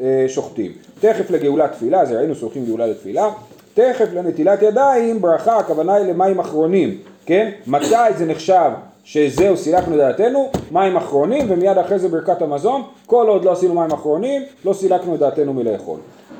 אה, 0.03 0.25
שוחטים. 0.29 0.73
תכף 1.01 1.31
לגאולה 1.31 1.69
תפילה, 1.69 2.05
זה 2.05 2.19
ראינו 2.19 2.35
סומכים 2.35 2.65
גאולה 2.67 2.87
לתפילה. 2.87 3.29
תכף 3.75 4.07
לנטילת 4.13 4.63
ידיים, 4.63 5.21
ברכה, 5.23 5.59
הכוונה 5.59 5.95
היא 5.95 6.07
למים 6.07 6.41
אחרונים, 6.41 6.99
כן? 7.27 7.51
מתי 7.67 7.87
זה 8.19 8.27
נחשב 8.27 8.71
שזהו 9.05 9.57
סילקנו 9.57 9.97
דעתנו? 9.97 10.51
מים 10.71 10.97
אחרונים 10.97 11.47
ומיד 11.51 11.79
אחרי 11.79 11.99
זה 11.99 12.09
ברכת 12.09 12.43
המזון. 12.43 12.83
כל 13.07 13.27
עוד 13.29 13.45
לא 13.45 13.53
עשינו 13.53 13.75
מים 13.75 13.91
אחרונים, 13.93 14.43
לא 14.65 14.73
סילקנו 14.73 15.17
דעתנו 15.17 15.53
מלאכול. 15.53 15.99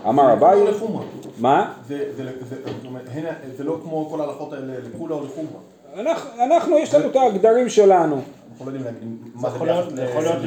אמר 0.09 0.33
אביי, 0.33 0.61
לא. 0.65 0.71
מה? 1.39 1.73
זה- 1.89 2.05
לא 3.65 3.79
כמו 3.83 4.09
כל 4.11 4.21
ההלכות 4.21 4.53
האלה 4.53 4.73
לקולה 4.95 5.15
או 5.15 5.21
לחומרה. 5.25 5.61
אנחנו, 5.97 6.31
אנחנו 6.45 6.79
יש 6.79 6.95
לנו 6.95 7.07
את 7.11 7.17
הגדרים 7.17 7.69
שלנו. 7.69 8.21
אנחנו 8.69 8.81
לא 8.81 8.89
יודעים 8.89 9.19
מה 9.35 9.51
זה 9.51 9.59
ביחס 9.59 9.93
זה 9.95 10.03
יכול 10.03 10.23
להיות, 10.23 10.43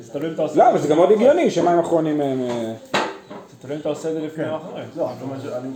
זה 0.00 0.12
תלוי 0.12 0.28
אם 0.28 0.34
אתה 0.34 0.42
עושה... 0.42 0.58
לא, 0.58 0.70
אבל 0.70 0.78
זה 0.78 0.88
גם 0.88 0.96
מאוד 0.96 1.12
הגיוני 1.12 1.50
שמים 1.50 1.78
אחרונים 1.78 2.20
הם... 2.20 2.40
אה, 2.42 2.74
זה 3.32 3.56
תלוי 3.60 3.74
אם 3.76 3.80
אתה 3.80 3.88
עושה 3.88 4.08
את 4.08 4.14
זה 4.14 4.20
לפני 4.20 4.50
או 4.50 4.56
אחרי. 4.56 4.82
לא. 4.96 5.08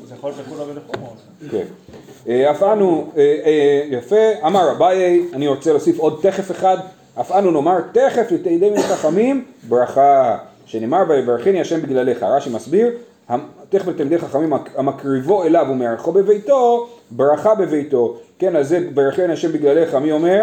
זה 0.05 0.15
יכול 0.15 0.31
להיות 0.31 0.47
לכולה 0.47 0.65
ולחומרה. 0.65 1.11
כן. 1.51 1.65
אה, 2.29 2.51
אף 2.51 2.63
אנו, 2.63 3.11
אה, 3.17 3.83
יפה, 3.91 4.47
אמר 4.47 4.73
אביי, 4.73 5.27
אני 5.33 5.49
רוצה 5.49 5.71
להוסיף 5.71 5.99
עוד 5.99 6.19
תכף 6.23 6.51
אחד, 6.51 6.77
אף 7.21 7.33
אנו 7.33 7.51
נאמר 7.51 7.81
תכף 7.93 8.27
לתלמידי 8.31 8.71
מן 8.71 8.83
חכמים 8.83 9.45
ברכה, 9.69 10.39
שנאמר 10.67 11.03
ויברכני 11.09 11.61
השם 11.61 11.83
בגללך, 11.83 12.23
רש"י 12.23 12.51
מסביר, 12.51 12.91
תכף 13.69 13.89
לתלמידי 13.89 14.19
חכמים 14.19 14.53
המקריבו 14.77 15.45
אליו 15.45 15.67
ומארחו 15.71 16.13
בביתו, 16.13 16.89
ברכה 17.11 17.55
בביתו, 17.55 18.17
כן, 18.39 18.57
אז 18.57 18.69
זה 18.69 18.89
ברכני 18.95 19.33
השם 19.33 19.53
בגללך, 19.53 19.95
מי 19.95 20.13
אומר? 20.13 20.41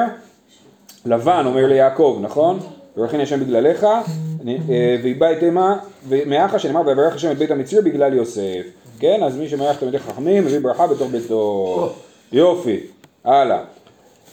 לבן 1.05 1.43
אומר 1.45 1.67
ליעקב, 1.67 2.17
נכון? 2.21 2.59
ברכני 2.95 3.23
השם 3.23 3.39
בגללך, 3.39 3.83
אה, 3.83 4.97
ויבא 5.03 5.31
את 5.31 5.43
אמה, 5.43 5.77
ומאחה 6.07 6.59
שנאמר 6.59 6.81
ויברך 6.87 7.15
השם 7.15 7.31
את 7.31 7.37
בית 7.37 7.51
המצרי 7.51 7.81
בגלל 7.81 8.13
יוסף, 8.13 8.61
כן? 8.99 9.23
אז 9.23 9.37
מי 9.37 9.49
שמארח 9.49 9.77
תלמידי 9.77 9.99
חכמים 9.99 10.45
מביא 10.45 10.59
ברכה 10.59 10.87
בתוך 10.87 11.11
ביתו. 11.11 11.89
יופי, 12.31 12.79
הלאה. 13.23 13.59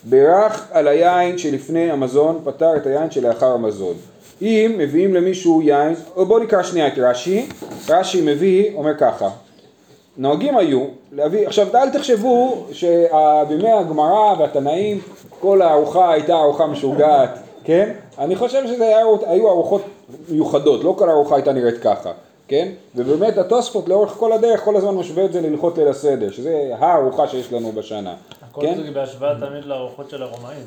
בירך 0.04 0.66
על 0.72 0.88
היין 0.88 1.38
שלפני 1.38 1.90
המזון, 1.90 2.40
פתר 2.44 2.76
את 2.76 2.87
היין 2.87 3.10
שלאחר 3.10 3.52
המזון. 3.52 3.94
אם 4.42 4.75
מביאים 4.78 5.14
למישהו 5.14 5.62
יין, 5.62 5.94
או 6.16 6.26
בואו 6.26 6.42
נקרא 6.42 6.62
שנייה 6.62 6.87
את 6.87 6.92
רש"י, 6.96 7.46
רש"י 7.88 8.20
מביא, 8.20 8.75
אומר 8.75 8.96
ככה, 8.98 9.28
נוהגים 10.16 10.56
היו 10.56 10.84
להביא, 11.12 11.46
עכשיו 11.46 11.66
אל 11.75 11.90
תחשבו 11.90 12.66
שבימי 12.72 13.70
הגמרא 13.70 14.34
והתנאים 14.38 15.00
כל 15.40 15.62
הארוחה 15.62 16.12
הייתה 16.12 16.40
ארוחה 16.40 16.66
משוגעת, 16.66 17.38
כן? 17.64 17.92
אני 18.18 18.37
חושב 18.37 18.66
שזה 18.66 18.85
היה, 18.85 18.99
היו 19.26 19.49
ארוחות 19.49 19.83
מיוחדות, 20.28 20.85
לא 20.85 20.95
כל 20.99 21.09
הארוחה 21.09 21.35
הייתה 21.35 21.52
נראית 21.52 21.78
ככה, 21.78 22.12
כן? 22.49 22.68
ובאמת 22.97 23.38
התוספות 23.38 23.88
לאורך 23.88 24.12
כל 24.12 24.33
הדרך 24.33 24.64
כל 24.64 24.76
הזמן 24.76 24.95
משווה 24.95 25.25
את 25.25 25.33
זה 25.33 25.40
להלכות 25.40 25.78
ליל 25.78 25.88
הסדר, 25.88 26.30
שזה 26.30 26.71
הארוחה 26.78 27.28
שיש 27.28 27.52
לנו 27.52 27.73
בשנה, 27.73 28.14
הכל 28.50 28.61
כן? 28.61 28.83
זה 28.87 28.90
בהשוואה 28.90 29.35
תמיד 29.40 29.64
לארוחות 29.64 30.11
של 30.11 30.23
הרומאים. 30.23 30.66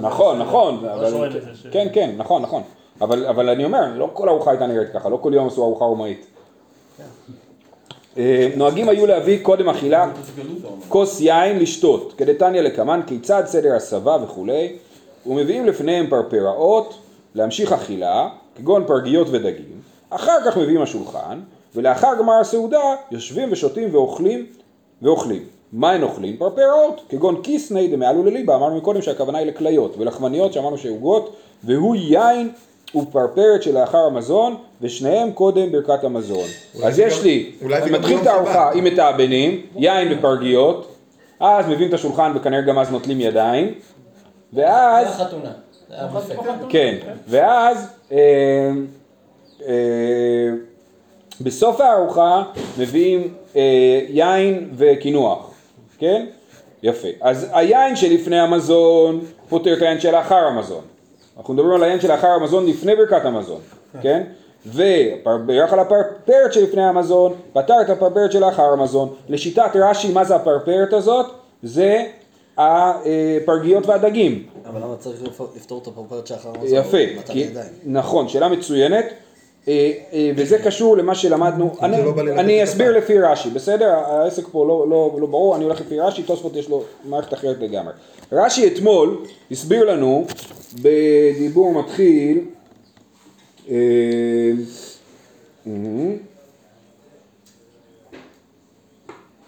נכון, 0.00 0.38
נכון, 0.38 0.84
אבל, 0.86 1.30
כן, 1.70 1.88
כן, 1.92 2.14
נכון, 2.16 2.42
נכון, 2.42 2.62
אבל, 3.00 3.26
אבל 3.26 3.48
אני 3.48 3.64
אומר, 3.64 3.86
לא 3.94 4.10
כל 4.12 4.28
ארוחה 4.28 4.50
הייתה 4.50 4.66
נראית 4.66 4.92
ככה, 4.92 5.08
לא 5.08 5.18
כל 5.22 5.34
יום 5.34 5.46
עשו 5.46 5.62
ארוחה 5.62 5.84
רומאית. 5.84 6.26
אה, 8.18 8.48
נוהגים 8.56 8.88
היו 8.88 9.06
להביא 9.06 9.38
קודם 9.42 9.68
אכילה 9.68 10.10
כוס 10.88 11.20
יין 11.20 11.58
לשתות, 11.58 12.14
כדתניא 12.16 12.60
לקמן, 12.60 13.00
כיצד 13.06 13.42
סדר 13.46 13.74
הסבה 13.76 14.16
וכולי, 14.24 14.76
ומביאים 15.26 15.66
לפניהם 15.66 16.06
פרפראות, 16.06 16.98
להמשיך 17.34 17.72
אכילה, 17.72 18.28
כגון 18.54 18.84
פרגיות 18.86 19.26
ודגים, 19.30 19.80
אחר 20.10 20.36
כך 20.46 20.56
מביאים 20.56 20.82
השולחן, 20.82 21.40
ולאחר 21.74 22.12
גמר 22.18 22.40
הסעודה 22.40 22.94
יושבים 23.10 23.48
ושותים 23.52 23.94
ואוכלים 23.94 24.46
ואוכלים. 25.02 25.42
מה 25.72 25.90
הן 25.90 26.02
אוכלים? 26.02 26.36
פרפראות, 26.36 27.00
כגון 27.08 27.42
כיסני 27.42 27.88
דמעלו 27.88 28.24
לליבה, 28.24 28.56
אמרנו 28.56 28.76
מקודם 28.76 29.02
שהכוונה 29.02 29.38
היא 29.38 29.46
לכליות, 29.46 29.94
ולחמניות 29.98 30.52
שאמרנו 30.52 30.78
שעוגות, 30.78 31.36
והוא 31.64 31.96
יין 31.96 32.50
ופרפרת 32.94 33.62
שלאחר 33.62 33.98
המזון, 33.98 34.56
ושניהם 34.80 35.32
קודם 35.32 35.72
ברכת 35.72 36.04
המזון. 36.04 36.44
אז 36.84 36.98
יש 36.98 37.18
גם- 37.18 37.24
לי, 37.24 37.52
אני 37.72 37.90
מתחיל 37.90 38.18
את 38.22 38.26
הארוחה. 38.26 38.70
עם 38.72 38.84
מטעבנים, 38.84 39.60
יין 39.76 40.18
ופרגיות, 40.18 40.86
אז 41.40 41.66
מביאים 41.68 41.88
את 41.88 41.94
השולחן 41.94 42.32
וכנראה 42.36 42.60
גם 42.62 42.78
אז 42.78 42.90
נוטלים 42.90 43.20
ידיים, 43.20 43.74
ואז, 44.52 45.06
זה 45.16 45.22
החתונה. 45.22 45.50
כן, 46.68 46.94
ואז 47.28 47.88
אה, 48.12 48.70
אה, 49.66 50.50
בסוף 51.40 51.80
הארוחה 51.80 52.42
מביאים 52.78 53.34
אה, 53.56 53.60
יין 54.08 54.70
וקינוח, 54.76 55.50
כן? 55.98 56.26
יפה. 56.82 57.08
אז 57.20 57.46
היין 57.52 57.96
שלפני 57.96 58.40
המזון 58.40 59.20
פותר 59.48 59.72
את 59.76 59.82
היין 59.82 60.00
שלאחר 60.00 60.34
המזון. 60.46 60.82
אנחנו 61.38 61.54
מדברים 61.54 61.72
על 61.74 61.82
היין 61.82 62.00
שלאחר 62.00 62.28
המזון 62.28 62.66
לפני 62.66 62.96
ברכת 62.96 63.24
המזון, 63.24 63.60
כן? 64.02 64.22
ובירך 64.66 65.72
על 65.72 65.78
הפרפרת 65.78 66.52
שלפני 66.52 66.82
המזון, 66.84 67.32
פתר 67.52 67.74
את 67.80 67.90
הפרפרת 67.90 68.32
שלאחר 68.32 68.62
המזון. 68.72 69.14
לשיטת 69.28 69.70
רש"י, 69.74 70.12
מה 70.12 70.24
זה 70.24 70.36
הפרפרת 70.36 70.92
הזאת? 70.92 71.26
זה 71.62 72.04
הפרגיות 72.56 73.86
והדגים. 73.86 74.46
אבל 74.66 74.80
למה 74.82 74.96
צריך 74.96 75.22
לפ- 75.22 75.56
לפתור 75.56 75.80
את 75.82 75.86
הפרפרת 75.86 76.26
שאחר 76.26 76.48
המזון? 76.48 76.78
יפה, 76.78 76.96
כי. 77.26 77.46
נכון, 77.84 78.28
שאלה 78.28 78.48
מצוינת, 78.48 79.04
וזה 80.36 80.58
קשור 80.64 80.96
למה 80.96 81.14
שלמדנו, 81.14 81.76
אני, 81.82 82.04
לא 82.04 82.14
אני 82.20 82.64
אסביר 82.64 82.96
לפי 82.98 83.18
רש"י, 83.18 83.50
בסדר? 83.50 83.88
העסק 83.88 84.48
פה 84.52 84.66
לא, 84.66 84.86
לא, 84.90 85.16
לא 85.20 85.26
ברור, 85.26 85.56
אני 85.56 85.64
הולך 85.64 85.80
לפי 85.80 86.00
רש"י, 86.00 86.22
תוספות 86.22 86.56
יש 86.56 86.68
לו 86.68 86.84
מערכת 87.04 87.34
אחרת 87.34 87.56
לגמרי. 87.60 87.92
רש"י 88.32 88.66
אתמול 88.66 89.24
הסביר 89.50 89.84
לנו 89.84 90.26
בדיבור 90.82 91.82
מתחיל, 91.82 92.40
אה. 93.70 93.76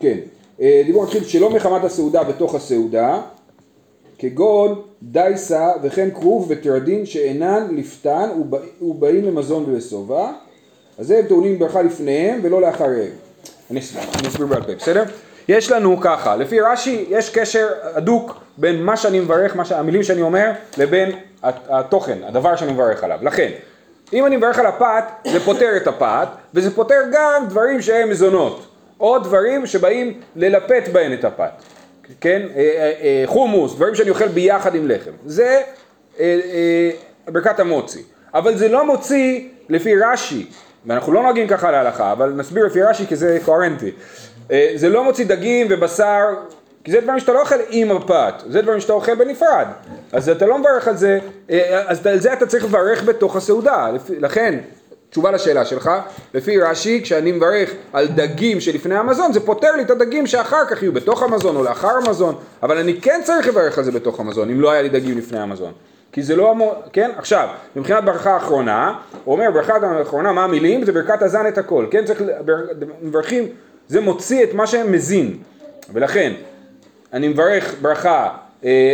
כן, 0.00 0.18
אה, 0.60 0.82
דיבור 0.86 1.02
מתחיל 1.02 1.24
שלא 1.24 1.50
מחמת 1.50 1.84
הסעודה 1.84 2.24
בתוך 2.24 2.54
הסעודה, 2.54 3.20
כגון 4.22 4.82
דייסה 5.02 5.68
וכן 5.82 6.08
כרוב 6.14 6.46
וטרדין 6.50 7.06
שאינן 7.06 7.66
לפתן 7.76 8.28
ובא- 8.40 8.58
ובאים 8.82 9.24
למזון 9.24 9.64
ולשובע, 9.68 10.28
אז 10.98 11.10
הם 11.10 11.22
טעונים 11.28 11.58
ברכה 11.58 11.82
לפניהם 11.82 12.40
ולא 12.42 12.60
לאחריהם. 12.60 13.10
אני 13.70 13.80
אס- 13.80 13.96
אני 14.18 14.28
אסביר 14.28 14.46
בעל 14.46 14.62
פה, 14.62 14.74
בסדר? 14.74 15.04
יש 15.48 15.70
לנו 15.70 15.96
ככה, 16.00 16.36
לפי 16.36 16.60
רש"י 16.60 17.04
יש 17.08 17.30
קשר 17.30 17.66
הדוק 17.94 18.34
בין 18.58 18.82
מה 18.82 18.96
שאני 18.96 19.20
מברך, 19.20 19.56
מה 19.56 19.64
ש- 19.64 19.72
המילים 19.72 20.02
שאני 20.02 20.22
אומר, 20.22 20.50
לבין 20.78 21.10
הת- 21.42 21.66
התוכן, 21.68 22.18
הדבר 22.24 22.56
שאני 22.56 22.72
מברך 22.72 23.04
עליו. 23.04 23.18
לכן, 23.22 23.50
אם 24.12 24.26
אני 24.26 24.36
מברך 24.36 24.58
על 24.58 24.66
הפת, 24.66 25.04
זה 25.32 25.40
פותר 25.40 25.76
את 25.76 25.86
הפת, 25.86 26.28
וזה 26.54 26.74
פותר 26.74 27.00
גם 27.12 27.44
דברים 27.48 27.82
שהם 27.82 28.10
מזונות, 28.10 28.66
או 29.00 29.18
דברים 29.18 29.66
שבאים 29.66 30.20
ללפת 30.36 30.82
בהן 30.92 31.12
את 31.12 31.24
הפת. 31.24 31.50
כן, 32.20 32.42
אה, 32.54 32.60
אה, 32.60 32.92
אה, 33.02 33.22
חומוס, 33.26 33.74
דברים 33.74 33.94
שאני 33.94 34.10
אוכל 34.10 34.28
ביחד 34.28 34.74
עם 34.74 34.88
לחם, 34.88 35.10
זה 35.26 35.60
ברכת 37.26 37.60
המוצי, 37.60 38.02
אבל 38.34 38.56
זה 38.56 38.68
לא 38.68 38.86
מוציא 38.86 39.48
לפי 39.68 39.96
רש"י, 39.96 40.46
ואנחנו 40.86 41.12
לא 41.12 41.22
נוהגים 41.22 41.48
ככה 41.48 41.70
להלכה, 41.70 42.12
אבל 42.12 42.28
נסביר 42.28 42.66
לפי 42.66 42.82
רש"י 42.82 43.06
כי 43.06 43.16
זה 43.16 43.38
קוהרנטי. 43.44 43.90
זה 44.74 44.88
לא 44.88 45.04
מוציא 45.04 45.26
דגים 45.26 45.66
ובשר, 45.70 46.24
כי 46.84 46.92
זה 46.92 47.00
דברים 47.00 47.20
שאתה 47.20 47.32
לא 47.32 47.40
אוכל 47.40 47.54
עם 47.70 47.90
הפת, 47.90 48.34
זה 48.46 48.62
דברים 48.62 48.80
שאתה 48.80 48.92
אוכל 48.92 49.14
בנפרד. 49.14 49.66
אז 50.12 50.28
אתה 50.28 50.46
לא 50.46 50.58
מברך 50.58 50.88
על 50.88 50.96
זה, 50.96 51.18
אז 51.86 52.06
על 52.06 52.18
זה 52.18 52.32
אתה 52.32 52.46
צריך 52.46 52.64
לברך 52.64 53.04
בתוך 53.04 53.36
הסעודה. 53.36 53.90
לכן, 54.18 54.58
תשובה 55.12 55.30
לשאלה 55.30 55.64
שלך, 55.64 55.90
לפי 56.34 56.58
רש"י, 56.58 57.00
כשאני 57.02 57.32
מברך 57.32 57.70
על 57.92 58.06
דגים 58.06 58.60
שלפני 58.60 58.94
המזון, 58.94 59.32
זה 59.32 59.40
פותר 59.40 59.76
לי 59.76 59.82
את 59.82 59.90
הדגים 59.90 60.26
שאחר 60.26 60.64
כך 60.70 60.82
יהיו 60.82 60.92
בתוך 60.92 61.22
המזון 61.22 61.56
או 61.56 61.62
לאחר 61.64 61.96
המזון, 62.06 62.34
אבל 62.62 62.78
אני 62.78 63.00
כן 63.00 63.20
צריך 63.24 63.48
לברך 63.48 63.78
על 63.78 63.84
זה 63.84 63.92
בתוך 63.92 64.20
המזון, 64.20 64.50
אם 64.50 64.60
לא 64.60 64.70
היה 64.70 64.82
לי 64.82 64.88
דגים 64.88 65.18
לפני 65.18 65.38
המזון. 65.38 65.72
כי 66.12 66.22
זה 66.22 66.36
לא 66.36 66.50
אמור, 66.50 66.74
כן? 66.92 67.10
עכשיו, 67.16 67.48
מבחינת 67.76 68.04
ברכה 68.04 68.34
האחרונה, 68.34 68.94
הוא 69.24 69.34
אומר 69.34 69.50
ברכת 69.50 69.82
האחרונה, 69.82 70.32
מה 70.32 70.44
המילים? 70.44 70.84
זה 70.84 70.92
ברכת 70.92 71.22
הזן 71.22 71.46
את 71.48 71.58
הכל, 71.58 71.86
כן? 71.90 72.04
צריך, 72.04 72.22
מברכים, 73.02 73.48
זה 73.88 74.00
מוציא 74.00 74.44
את 74.44 74.54
מה 74.54 74.66
שמזין, 74.66 75.36
ולכן, 75.92 76.32
אני 77.12 77.28
מברך 77.28 77.74
ברכה 77.82 78.28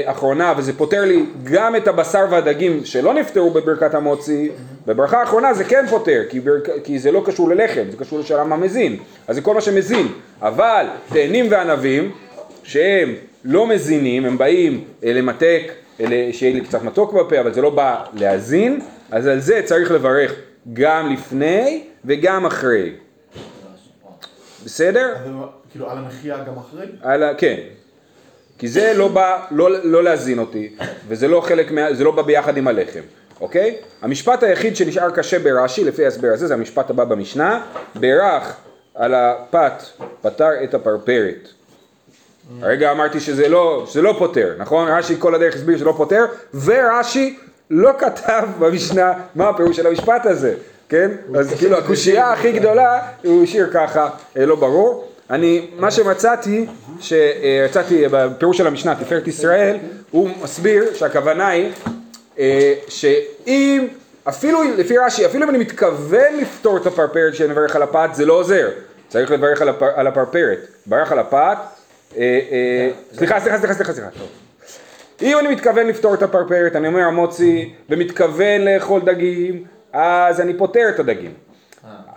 אחרונה 0.04 0.54
וזה 0.56 0.78
פותר 0.78 1.04
לי 1.04 1.26
גם 1.44 1.76
את 1.76 1.88
הבשר 1.88 2.26
והדגים 2.30 2.84
שלא 2.84 3.14
נפטרו 3.14 3.50
בברכת 3.50 3.94
המוציא, 3.94 4.50
בברכה 4.86 5.20
האחרונה 5.20 5.54
זה 5.54 5.64
כן 5.64 5.86
פותר, 5.90 6.22
כי, 6.28 6.40
ברק, 6.40 6.68
כי 6.84 6.98
זה 6.98 7.12
לא 7.12 7.22
קשור 7.26 7.48
ללחם, 7.48 7.82
זה 7.90 7.96
קשור 7.96 8.18
לשאלה 8.18 8.44
מה 8.44 8.56
מזין, 8.56 8.96
אז 9.26 9.36
זה 9.36 9.42
כל 9.42 9.54
מה 9.54 9.60
שמזין, 9.60 10.08
אבל 10.42 10.86
תאנים 11.08 11.46
וענבים 11.50 12.12
שהם 12.62 13.14
לא 13.44 13.66
מזינים, 13.66 14.24
הם 14.24 14.38
באים 14.38 14.84
אה, 15.04 15.12
למתק, 15.12 15.62
אה, 16.00 16.28
שיהיה 16.32 16.54
לי 16.54 16.60
קצת 16.60 16.82
מתוק 16.82 17.12
בפה, 17.12 17.40
אבל 17.40 17.52
זה 17.52 17.62
לא 17.62 17.70
בא 17.70 18.04
להזין, 18.14 18.80
אז 19.10 19.26
על 19.26 19.40
זה 19.40 19.60
צריך 19.64 19.90
לברך 19.90 20.34
גם 20.72 21.12
לפני 21.12 21.84
וגם 22.04 22.46
אחרי, 22.46 22.92
בסדר? 24.64 25.14
כאילו 25.70 25.90
על 25.90 25.98
המחיה 25.98 26.38
גם 26.38 26.56
אחרי? 26.58 26.86
על 27.02 27.22
ה... 27.22 27.34
כן. 27.34 27.56
כי 28.58 28.68
זה 28.68 28.92
לא 28.96 29.08
בא, 29.08 29.38
לא, 29.50 29.84
לא 29.84 30.02
להזין 30.02 30.38
אותי, 30.38 30.68
וזה 31.08 31.28
לא 31.28 31.40
חלק 31.40 31.70
מה... 31.70 31.94
זה 31.94 32.04
לא 32.04 32.10
בא 32.10 32.22
ביחד 32.22 32.56
עם 32.56 32.68
הלחם, 32.68 33.00
אוקיי? 33.40 33.76
המשפט 34.02 34.42
היחיד 34.42 34.76
שנשאר 34.76 35.10
קשה 35.10 35.38
ברש"י, 35.38 35.84
לפי 35.84 36.04
ההסבר 36.04 36.28
הזה, 36.32 36.46
זה 36.46 36.54
המשפט 36.54 36.90
הבא 36.90 37.04
במשנה, 37.04 37.62
ברך 37.94 38.56
על 38.94 39.14
הפת 39.14 39.82
פתר 40.22 40.64
את 40.64 40.74
הפרפרת. 40.74 41.48
הרגע 42.62 42.92
אמרתי 42.92 43.20
שזה 43.20 43.48
לא, 43.48 43.84
שזה 43.88 44.02
לא 44.02 44.14
פותר, 44.18 44.54
נכון? 44.58 44.88
רש"י 44.88 45.14
כל 45.18 45.34
הדרך 45.34 45.54
הסביר 45.54 45.76
שזה 45.76 45.84
לא 45.84 45.94
פותר, 45.96 46.24
ורש"י 46.64 47.36
לא 47.70 47.90
כתב 47.98 48.48
במשנה 48.58 49.12
מה 49.34 49.48
הפירוש 49.48 49.76
של 49.76 49.86
המשפט 49.86 50.26
הזה, 50.26 50.54
כן? 50.88 51.10
אז 51.38 51.54
כאילו 51.58 51.78
הקושייה 51.78 52.32
הכי 52.32 52.52
גדולה 52.52 53.00
הוא 53.24 53.44
השאיר 53.44 53.70
ככה, 53.72 54.08
אה, 54.36 54.46
לא 54.46 54.56
ברור. 54.56 55.08
אני, 55.30 55.66
מה 55.76 55.90
שמצאתי, 55.90 56.66
שיצאתי 57.00 58.04
בפירוש 58.10 58.58
של 58.58 58.66
המשנה, 58.66 58.94
תפארת 58.94 59.28
ישראל, 59.28 59.76
הוא 60.10 60.30
מסביר 60.42 60.94
שהכוונה 60.94 61.48
היא 61.48 61.72
אה, 62.38 62.74
שאם, 62.88 63.86
אפילו 64.28 64.62
לפי 64.76 64.98
רש"י, 64.98 65.26
אפילו 65.26 65.44
אם 65.44 65.50
אני 65.50 65.58
מתכוון 65.58 66.36
לפתור 66.40 66.76
את 66.76 66.86
הפרפרת 66.86 67.34
שאני 67.34 67.52
מברך 67.52 67.76
על 67.76 67.82
הפת, 67.82 68.10
זה 68.12 68.26
לא 68.26 68.32
עוזר. 68.32 68.68
צריך 69.08 69.30
לברך 69.30 69.62
על, 69.62 69.68
הפ, 69.68 69.82
על 69.82 70.06
הפרפרת. 70.06 70.58
ברך 70.86 71.12
על 71.12 71.18
הפת, 71.18 71.56
אה, 72.16 72.40
אה, 72.50 72.90
סליחה, 73.16 73.40
סליחה, 73.40 73.58
סליחה, 73.58 73.74
סליחה, 73.74 73.92
סליחה. 73.92 74.08
אם 75.22 75.38
אני 75.38 75.48
מתכוון 75.48 75.86
לפתור 75.86 76.14
את 76.14 76.22
הפרפרת, 76.22 76.76
אני 76.76 76.88
אומר 76.88 77.00
המוצי, 77.00 77.74
ומתכוון 77.90 78.60
לאכול 78.60 79.00
דגים, 79.00 79.64
אז 79.92 80.40
אני 80.40 80.54
פותר 80.54 80.88
את 80.88 81.00
הדגים. 81.00 81.47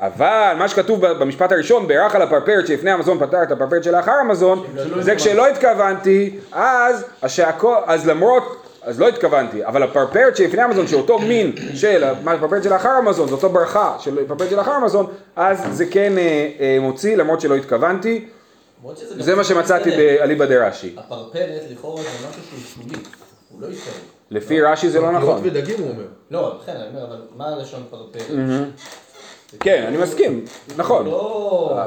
אבל 0.02 0.54
מה 0.58 0.68
שכתוב 0.68 1.08
במשפט 1.08 1.52
הראשון, 1.52 1.88
בירך 1.88 2.16
על 2.16 2.22
הפרפרת 2.22 2.68
שלפני 2.68 2.92
המזון 2.92 3.20
פתר 3.20 3.44
את 3.44 3.52
הפרפרת 3.52 3.84
שלאחר 3.84 4.12
המזון, 4.12 4.66
זה 5.00 5.16
כשלא 5.16 5.48
התכוונתי, 5.48 6.40
אז, 6.52 7.06
השעקו, 7.24 7.76
אז 7.86 8.08
למרות, 8.08 8.66
אז 8.82 9.00
לא 9.00 9.08
התכוונתי, 9.08 9.66
אבל 9.66 9.84
הפרפרת 9.84 10.36
שלפני 10.36 10.62
המזון, 10.62 10.88
שאותו 10.88 11.20
מין 11.20 11.56
של 11.76 12.04
הפרפרת 12.04 12.64
שלאחר 12.64 12.90
המזון, 12.90 13.28
זו 13.28 13.36
אותו 13.36 13.50
ברכה 13.50 13.96
של 14.00 14.20
הפרפרת 14.26 14.50
שלאחר 14.50 14.72
המזון, 14.72 15.06
אז 15.36 15.68
זה 15.72 15.86
כן 15.86 16.18
אה, 16.18 16.50
אה, 16.60 16.78
מוציא 16.82 17.16
למרות 17.16 17.42
שלא 17.42 17.56
התכוונתי, 17.56 18.28
זה 19.00 19.36
מה 19.36 19.44
שמצאתי. 19.44 19.92
באליבא 19.92 20.46
דרש"י. 20.46 20.96
הפרפרת 20.98 21.62
לכאורה 21.72 22.02
זה 22.02 22.28
משהו 22.30 22.42
שהוא 22.44 22.84
שולי, 22.84 23.04
הוא 23.50 23.62
לא 23.62 23.68
יתקרב. 23.68 23.94
לפי 24.32 24.62
רש"י 24.62 24.90
זה 24.90 25.02
לא 25.02 25.08
פירות 25.08 25.24
נכון. 25.24 25.40
ודגים 25.44 25.76
הוא 25.80 25.90
אומר. 25.90 26.06
לא, 26.32 26.58
לכן 26.62 26.72
אני 26.76 26.88
אומר, 26.88 27.06
אבל 27.06 27.22
מה 27.38 27.48
הלשון 27.48 27.84
פרפרת? 27.90 28.32
כן, 29.60 29.84
אני 29.88 29.98
מסכים, 29.98 30.46
נכון. 30.78 31.06
לא... 31.06 31.78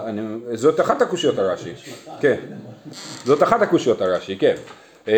זאת 0.54 0.80
אחת 0.80 1.02
הקושיות 1.02 1.38
הרש"י, 1.38 1.72
כן. 2.20 2.40
זאת 3.24 3.42
אחת 3.42 3.62
הקושיות 3.62 4.00
הרש"י, 4.00 4.36
כן. 4.36 4.54
אה, 5.08 5.12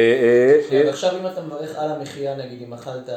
אה, 0.72 0.82
אה, 0.84 0.90
עכשיו 0.90 1.16
אם 1.20 1.26
אתה 1.26 1.42
מברך 1.42 1.76
על 1.78 1.90
המחיה, 1.90 2.36
נגיד 2.36 2.62
אם 2.62 2.72
אכלת 2.74 3.08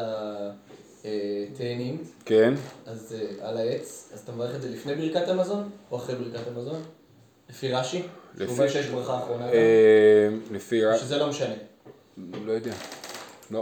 תאנים, 1.57 1.97
כן. 2.25 2.53
אז 2.85 3.15
על 3.41 3.57
העץ, 3.57 4.09
אז 4.13 4.19
אתה 4.19 4.31
מברך 4.31 4.55
את 4.55 4.61
זה 4.61 4.69
לפני 4.69 4.95
ברכת 4.95 5.27
המזון, 5.27 5.69
או 5.91 5.97
אחרי 5.97 6.15
ברכת 6.15 6.47
המזון? 6.55 6.81
לפי 7.49 7.71
רש"י? 7.73 8.03
לפי- 8.37 8.69
שיש 8.69 8.85
ברכה 8.87 9.17
אחרונה 9.17 9.45
לפי 10.51 10.85
רש"י, 10.85 10.99
שזה 11.05 11.17
לא 11.17 11.27
משנה. 11.27 11.53
לא 12.45 12.51
יודע. 12.51 12.71
לא. 13.51 13.61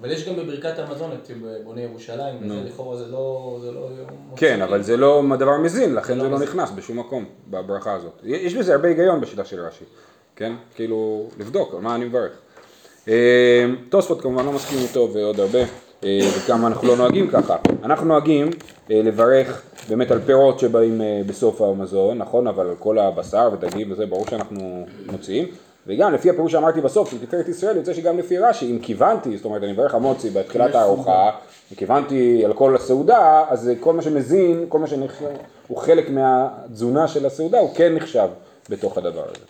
אבל 0.00 0.10
יש 0.10 0.28
גם 0.28 0.36
בברכת 0.36 0.78
המזון 0.78 1.10
את 1.12 1.30
בוני 1.64 1.82
ירושלים, 1.82 2.34
וזה 2.42 2.60
לכאורה 2.66 2.96
זה 2.96 3.06
לא... 3.06 3.58
זה 3.62 3.72
לא 3.72 3.88
כן, 4.36 4.62
אבל 4.62 4.82
זה 4.82 4.96
לא 4.96 5.22
דבר 5.38 5.56
מזין, 5.58 5.94
לכן 5.94 6.18
לא 6.18 6.24
זה 6.24 6.30
לא. 6.30 6.38
נכנס 6.38 6.70
בשום 6.70 6.98
מקום 6.98 7.24
בברכה 7.50 7.92
הזאת. 7.94 8.20
יש 8.24 8.54
בזה 8.54 8.74
הרבה 8.74 8.88
היגיון 8.88 9.20
בשיטה 9.20 9.44
של 9.44 9.60
רש"י, 9.60 9.84
כן? 10.36 10.52
כאילו, 10.74 11.28
לבדוק 11.38 11.74
על 11.74 11.80
מה 11.80 11.94
אני 11.94 12.04
מברך. 12.04 12.32
אה, 13.08 13.66
תוספות 13.88 14.20
כמובן 14.20 14.44
לא 14.46 14.52
מסכים 14.52 14.78
איתו 14.78 15.10
ועוד 15.12 15.40
הרבה, 15.40 15.58
אה, 16.04 16.18
וכמה 16.36 16.68
אנחנו 16.68 16.88
לא 16.88 16.96
נוהגים 16.96 17.30
ככה. 17.30 17.56
אנחנו 17.82 18.06
נוהגים 18.06 18.50
אה, 18.90 19.02
לברך 19.02 19.62
באמת 19.88 20.10
על 20.10 20.20
פירות 20.26 20.58
שבאים 20.58 21.00
בסוף 21.26 21.62
המזון, 21.62 22.18
נכון? 22.18 22.46
אבל 22.46 22.68
על 22.68 22.76
כל 22.78 22.98
הבשר 22.98 23.50
ודגים 23.52 23.92
וזה, 23.92 24.06
ברור 24.06 24.26
שאנחנו 24.30 24.86
מוציאים. 25.12 25.48
וגם 25.86 26.14
לפי 26.14 26.30
הפירוש 26.30 26.52
שאמרתי 26.52 26.80
בסוף 26.80 27.10
של 27.10 27.26
תפארת 27.26 27.48
ישראל, 27.48 27.76
יוצא 27.76 27.94
שגם 27.94 28.18
לפי 28.18 28.38
רש"י, 28.38 28.70
אם 28.70 28.78
כיוונתי, 28.78 29.36
זאת 29.36 29.44
אומרת 29.44 29.62
אני 29.62 29.72
מברך 29.72 29.94
המוצי 29.94 30.30
בתחילת 30.30 30.74
הארוחה, 30.74 31.30
אם 31.72 31.76
כיוונתי 31.76 32.44
על 32.44 32.52
כל 32.52 32.76
הסעודה, 32.76 33.44
אז 33.48 33.70
כל 33.80 33.92
מה 33.92 34.02
שמזין, 34.02 34.66
כל 34.68 34.78
מה 34.78 34.86
שהוא 34.86 35.78
חלק 35.78 36.10
מהתזונה 36.10 37.08
של 37.08 37.26
הסעודה, 37.26 37.58
הוא 37.58 37.70
כן 37.74 37.94
נחשב 37.94 38.28
בתוך 38.70 38.98
הדבר 38.98 39.22
הזה. 39.24 39.44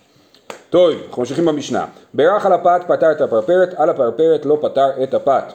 טוב, 0.70 0.90
אנחנו 1.08 1.22
ממשיכים 1.22 1.44
במשנה. 1.44 1.86
בירך 2.14 2.46
על 2.46 2.52
הפת 2.52 2.80
פתר 2.86 3.12
את 3.12 3.20
הפרפרת, 3.20 3.74
על 3.76 3.90
הפרפרת 3.90 4.46
לא 4.46 4.58
פתר 4.62 5.02
את 5.02 5.14
הפת. 5.14 5.52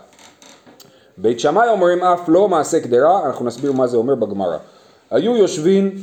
בית 1.17 1.39
שמאי 1.39 1.69
אומרים 1.69 2.03
אף 2.03 2.21
לא 2.27 2.47
מעשה 2.47 2.79
קדרה, 2.79 3.25
אנחנו 3.25 3.45
נסביר 3.45 3.71
מה 3.71 3.87
זה 3.87 3.97
אומר 3.97 4.15
בגמרא. 4.15 4.57
היו 5.11 5.37
יושבים, 5.37 5.95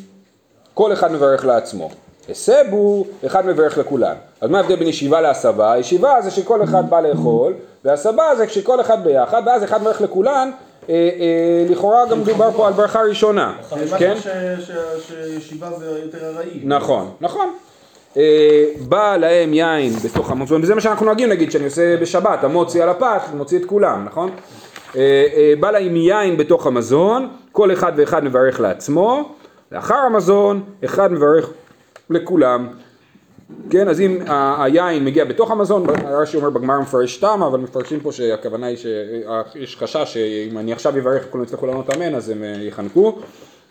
כל 0.74 0.92
אחד 0.92 1.12
מברך 1.12 1.44
לעצמו. 1.44 1.90
הסבו, 2.30 3.04
אחד 3.26 3.46
מברך 3.46 3.78
לכולם. 3.78 4.14
אז 4.40 4.50
מה 4.50 4.58
ההבדל 4.58 4.76
בין 4.76 4.88
ישיבה 4.88 5.20
להסבה? 5.20 5.74
ישיבה 5.78 6.14
זה 6.22 6.30
שכל 6.30 6.64
אחד 6.64 6.90
בא 6.90 7.00
לאכול, 7.00 7.52
והסבה 7.84 8.24
זה 8.36 8.46
כשכל 8.46 8.80
אחד 8.80 9.04
ביחד, 9.04 9.42
ואז 9.46 9.64
אחד 9.64 9.80
מברך 9.80 10.00
לכולן, 10.00 10.50
אה, 10.88 10.94
אה, 10.94 11.66
לכאורה 11.70 12.06
גם 12.06 12.22
דובר 12.22 12.50
פה 12.56 12.66
על 12.66 12.72
ברכה 12.72 13.02
ראשונה, 13.02 13.54
כן? 13.98 14.14
שישיבה 15.06 15.70
זה 15.78 16.00
יותר 16.04 16.26
ארעי. 16.26 16.60
נכון, 16.64 17.10
נכון. 17.20 17.48
אה, 18.16 18.64
בא 18.88 19.16
להם 19.16 19.54
יין 19.54 19.92
בתוך 19.92 20.30
המזון, 20.30 20.62
וזה 20.62 20.74
מה 20.74 20.80
שאנחנו 20.80 21.06
נוהגים 21.06 21.28
להגיד 21.28 21.52
שאני 21.52 21.64
עושה 21.64 21.96
בשבת, 21.96 22.44
המוציא 22.44 22.82
על 22.82 22.88
הפת, 22.88 23.20
מוציא 23.34 23.58
את 23.58 23.64
כולם, 23.64 24.04
נכון? 24.04 24.30
אה, 24.96 25.26
אה, 25.36 25.52
בא 25.60 25.70
להם 25.70 25.96
יין 25.96 26.36
בתוך 26.36 26.66
המזון, 26.66 27.28
כל 27.52 27.72
אחד 27.72 27.92
ואחד 27.96 28.24
מברך 28.24 28.60
לעצמו, 28.60 29.34
לאחר 29.72 29.94
המזון, 29.94 30.62
אחד 30.84 31.12
מברך 31.12 31.50
לכולם. 32.10 32.68
כן, 33.70 33.88
אז 33.88 34.00
אם 34.00 34.18
היין 34.58 35.04
מגיע 35.04 35.24
בתוך 35.24 35.50
המזון, 35.50 35.86
רש"י 36.10 36.36
אומר 36.36 36.50
בגמרא 36.50 36.78
מפרש 36.78 37.16
טעם, 37.16 37.42
אבל 37.42 37.58
מפרשים 37.58 38.00
פה 38.00 38.12
שהכוונה 38.12 38.66
היא 38.66 38.76
שיש 38.76 39.76
חשש 39.76 40.14
שאם 40.14 40.58
אני 40.58 40.72
עכשיו 40.72 40.98
אברך 40.98 41.26
כולם 41.30 41.44
יצטרכו 41.44 41.66
לענות 41.66 41.94
אמן, 41.94 42.14
אז 42.14 42.28
הם 42.28 42.44
אה, 42.44 42.48
יחנקו. 42.48 43.18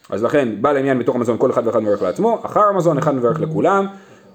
אז 0.10 0.23
לכן, 0.23 0.50
בא 0.62 0.71
לעניין 0.71 1.00
בתוך 1.00 1.15
המזון, 1.15 1.38
כל 1.38 1.52
אחד 1.52 1.67
ואחד 1.67 1.82
מברך 1.82 2.02
לעצמו, 2.02 2.39
אחר 2.43 2.60
המזון 2.60 2.97
אחד 2.97 3.15
מברך 3.15 3.41
לכולם, 3.41 3.86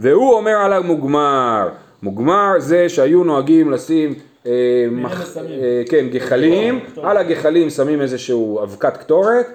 והוא 0.00 0.32
אומר 0.34 0.52
על 0.52 0.72
המוגמר. 0.72 1.68
מוגמר 2.02 2.52
זה 2.58 2.88
שהיו 2.88 3.24
נוהגים 3.24 3.70
לשים, 3.70 4.14
אה, 4.46 4.52
מח... 4.90 5.36
אה, 5.36 5.82
כן, 5.88 6.06
גחלים, 6.12 6.80
על 7.02 7.16
הגחלים 7.16 7.70
שמים 7.70 8.00
איזשהו 8.00 8.62
אבקת 8.62 8.96
קטורת, 8.96 9.46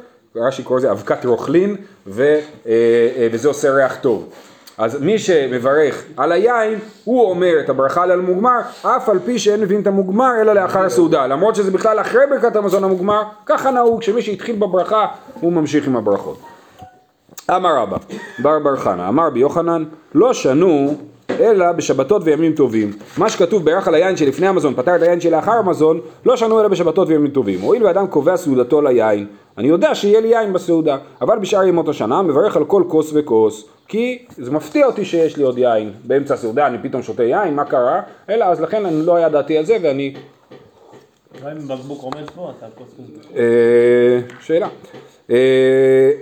רש"י 0.47 0.63
קורא 0.63 0.79
לזה 0.79 0.91
אבקת 0.91 1.25
רוכלין, 1.25 1.75
ו, 2.07 2.23
אה, 2.23 2.71
אה, 3.17 3.27
וזה 3.31 3.47
עושה 3.47 3.71
ריח 3.71 3.95
טוב. 3.95 4.29
אז 4.77 5.01
מי 5.01 5.19
שמברך 5.19 6.03
על 6.17 6.31
היין, 6.31 6.79
הוא 7.03 7.29
אומר 7.29 7.59
את 7.59 7.69
הברכה 7.69 8.03
על 8.03 8.11
המוגמר, 8.11 8.59
אף 8.81 9.09
על 9.09 9.19
פי 9.25 9.39
שאין 9.39 9.61
מבין 9.61 9.81
את 9.81 9.87
המוגמר, 9.87 10.31
אלא 10.41 10.53
לאחר 10.53 10.85
הסעודה. 10.85 11.27
למרות 11.27 11.55
שזה 11.55 11.71
בכלל 11.71 12.01
אחרי 12.01 12.21
ברכת 12.29 12.55
המזון 12.55 12.83
המוגמר, 12.83 13.21
ככה 13.45 13.71
נהוג, 13.71 14.03
שמי 14.03 14.21
שהתחיל 14.21 14.55
בברכה, 14.55 15.07
הוא 15.39 15.53
ממשיך 15.53 15.87
עם 15.87 15.95
הברכות. 15.95 16.37
אמר 17.51 17.77
רבא, 17.77 17.97
בר 18.39 18.59
בר 18.59 18.75
חנה, 18.75 19.07
אמר 19.07 19.27
רבי 19.27 19.39
יוחנן, 19.39 19.83
לא 20.15 20.33
שנו 20.33 20.95
אלא 21.39 21.71
בשבתות 21.71 22.21
וימים 22.25 22.53
טובים. 22.53 22.91
מה 23.17 23.29
שכתוב 23.29 23.65
בירך 23.65 23.87
על 23.87 23.95
היין 23.95 24.17
שלפני 24.17 24.47
המזון, 24.47 24.73
פטר 24.75 24.95
את 24.95 25.01
היין 25.01 25.21
שלאחר 25.21 25.51
המזון, 25.51 25.99
לא 26.25 26.37
שנו 26.37 26.59
אלא 26.59 26.67
בשבתות 26.67 27.07
וימים 27.07 27.29
טובים. 27.31 27.61
הואיל 27.61 27.83
ואדם 27.83 28.07
קובע 28.07 28.37
סעודתו 28.37 28.81
ליין, 28.81 29.27
אני 29.57 29.67
יודע 29.67 29.95
שיהיה 29.95 30.19
לי 30.19 30.27
יין 30.27 30.53
בסעודה, 30.53 30.97
אבל 31.21 31.39
בשאר 31.39 31.63
ימות 31.63 31.89
השנה 31.89 32.21
מברך 32.21 32.57
על 32.57 32.65
כל 32.65 32.83
כוס 32.87 33.11
וכוס. 33.13 33.65
כי 33.87 34.25
זה 34.37 34.51
מפתיע 34.51 34.85
אותי 34.85 35.05
שיש 35.05 35.37
לי 35.37 35.43
עוד 35.43 35.57
יין 35.57 35.91
באמצע 36.03 36.33
הסעודה, 36.33 36.67
אני 36.67 36.77
פתאום 36.81 37.03
שותה 37.03 37.23
יין, 37.23 37.55
מה 37.55 37.65
קרה? 37.65 38.01
אלא 38.29 38.45
אז 38.45 38.61
לכן 38.61 38.85
אני 38.85 39.05
לא 39.05 39.19
ידעתי 39.19 39.57
על 39.57 39.65
זה 39.65 39.77
ואני. 39.83 40.13
אה, 43.35 43.43
שאלה. 44.41 44.67
אה, 45.31 45.35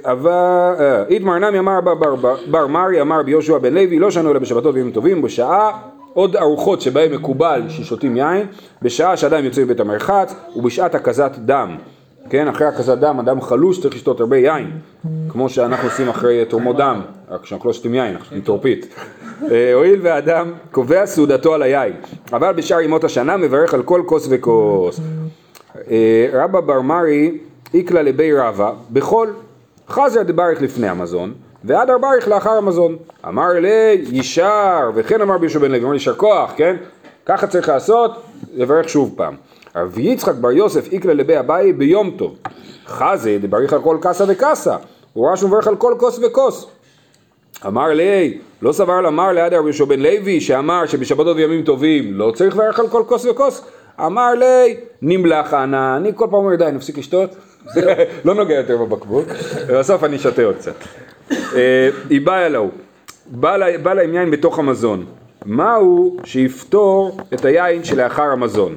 אבל, 0.04 0.32
אה, 0.80 1.04
איתמר 1.10 1.40
נמי 1.40 1.60
אמר 1.60 1.80
בר- 2.52 2.68
מרי 2.68 3.02
אמר 3.02 3.24
ביהושע 3.24 3.58
בן 3.58 3.74
לוי 3.74 4.00
לא 4.00 4.12
שנו 4.12 4.32
אלא 4.32 4.40
בשבתות 4.40 4.76
וימים 4.76 4.92
טובים 4.92 5.22
בשעה 5.22 5.80
עוד 6.14 6.36
ארוחות 6.36 6.82
שבהם 6.82 7.12
מקובל 7.12 7.62
ששותים 7.70 8.18
יין 8.18 8.48
בשעה 8.82 9.18
שאדם 9.18 9.46
יוצא 9.46 9.62
מבית 9.62 9.80
המרחץ 9.80 10.36
ובשעת 10.56 10.96
הקזת 10.96 11.32
דם 11.38 11.78
כן, 12.30 12.48
אחרי 12.48 12.68
הקזת 12.68 12.98
דם, 12.98 13.20
אדם 13.20 13.42
חלוש 13.42 13.82
צריך 13.82 13.96
לשתות 13.96 14.20
הרבה 14.20 14.38
יין 14.38 14.72
כמו 15.30 15.50
שאנחנו 15.50 15.88
עושים 15.88 16.10
אחרי 16.10 16.46
תרומות 16.46 16.78
דם 16.78 17.02
רק 17.30 17.46
שאנחנו 17.46 17.70
לא 17.70 17.74
שותים 17.74 17.94
יין, 17.94 18.16
אנחנו 18.16 18.38
טורפית. 18.44 18.86
אה, 19.52 19.74
הואיל 19.74 20.00
ואדם 20.04 20.52
קובע 20.72 21.06
סעודתו 21.06 21.54
על 21.54 21.62
היין 21.62 21.94
אבל 22.34 22.54
בשאר 22.54 22.82
ימות 22.82 23.04
השנה 23.04 23.38
מברך 23.38 23.74
על 23.74 23.84
כל 23.84 24.04
כוס 24.06 24.28
וכוס. 24.30 25.00
אה, 25.92 26.30
רבא 26.34 26.60
בר 26.60 26.82
מרי 26.82 27.38
איקלה 27.74 28.02
לבי 28.02 28.34
רבא 28.34 28.72
בכל 28.90 29.28
חזר 29.90 30.24
דבריך 30.24 30.62
לפני 30.62 30.88
המזון 30.88 31.34
ועד 31.64 31.90
ארבריך 31.90 32.28
לאחר 32.28 32.50
המזון. 32.58 32.96
אמר 33.28 33.50
לי 33.54 34.06
ישר. 34.12 34.92
וכן 34.96 35.22
אמר 35.22 35.38
בישוע 35.38 35.62
בן 35.62 35.72
לוי 35.72 35.80
אמר 35.80 35.90
לי 35.90 35.96
יישר 35.96 36.16
כוח 36.16 36.54
כן? 36.56 36.76
ככה 37.26 37.48
צריך 37.48 37.70
לעשות 37.70 38.12
לברך 38.54 38.90
שוב 38.90 39.14
פעם 39.16 39.36
רבי 39.76 40.02
יצחק 40.02 40.36
בר 40.36 40.52
יוסף 40.52 40.92
איקלה 40.92 41.14
לבי 41.14 41.40
אביי 41.40 41.74
ביום 41.74 42.12
טוב 42.18 42.36
חזה 42.88 43.38
דבריך 43.42 43.74
על 43.74 43.82
כל 43.82 43.98
קסה 44.02 44.24
וקסה 44.28 44.76
הוא 45.14 45.28
ראה 45.28 45.38
שהוא 45.38 45.50
מברך 45.50 45.68
על 45.68 45.76
כל 45.76 45.94
כוס 46.00 46.20
וכוס. 46.20 46.66
אמר 47.68 47.88
לי, 47.88 48.38
לא 48.62 48.72
סבר 48.72 49.02
למר 49.02 49.32
ליד 49.32 49.54
רבי 49.54 49.64
יהושע 49.64 49.86
בן 49.86 50.00
לוי 50.00 50.42
שאמר 50.42 50.86
שבשבתות 50.86 51.38
וימים 51.38 51.64
טובים 51.64 52.14
לא 52.14 52.32
צריך 52.36 52.56
לברך 52.56 52.80
על 52.80 52.88
כל 52.88 53.04
כוס 53.08 53.26
וכוס? 53.26 53.62
אמר 54.06 54.34
לי, 54.34 54.78
נמלח 55.02 55.54
אנא, 55.54 55.98
אני 55.98 56.12
כל 56.16 56.26
פעם 56.26 56.34
אומר 56.34 56.56
די 56.56 56.70
נפסיק 56.74 56.98
לשתות, 56.98 57.30
לא 58.26 58.34
נוגע 58.36 58.54
יותר 58.56 58.78
בבקבוק, 58.78 59.26
ובסוף 59.68 60.04
אני 60.04 60.20
שותה 60.20 60.44
עוד 60.44 60.56
קצת. 60.56 60.76
אה, 61.32 61.90
היא 62.10 62.22
באה 62.22 62.46
אלוהו, 62.46 62.70
בא 63.28 63.58
לה- 63.58 63.94
להם 63.94 64.14
יין 64.14 64.32
בתוך 64.32 64.60
המזון, 64.60 65.06
מהו 65.46 66.18
שיפתור 66.24 67.18
את 67.34 67.46
היין 67.46 67.84
שלאחר 67.84 68.24
המזון? 68.32 68.76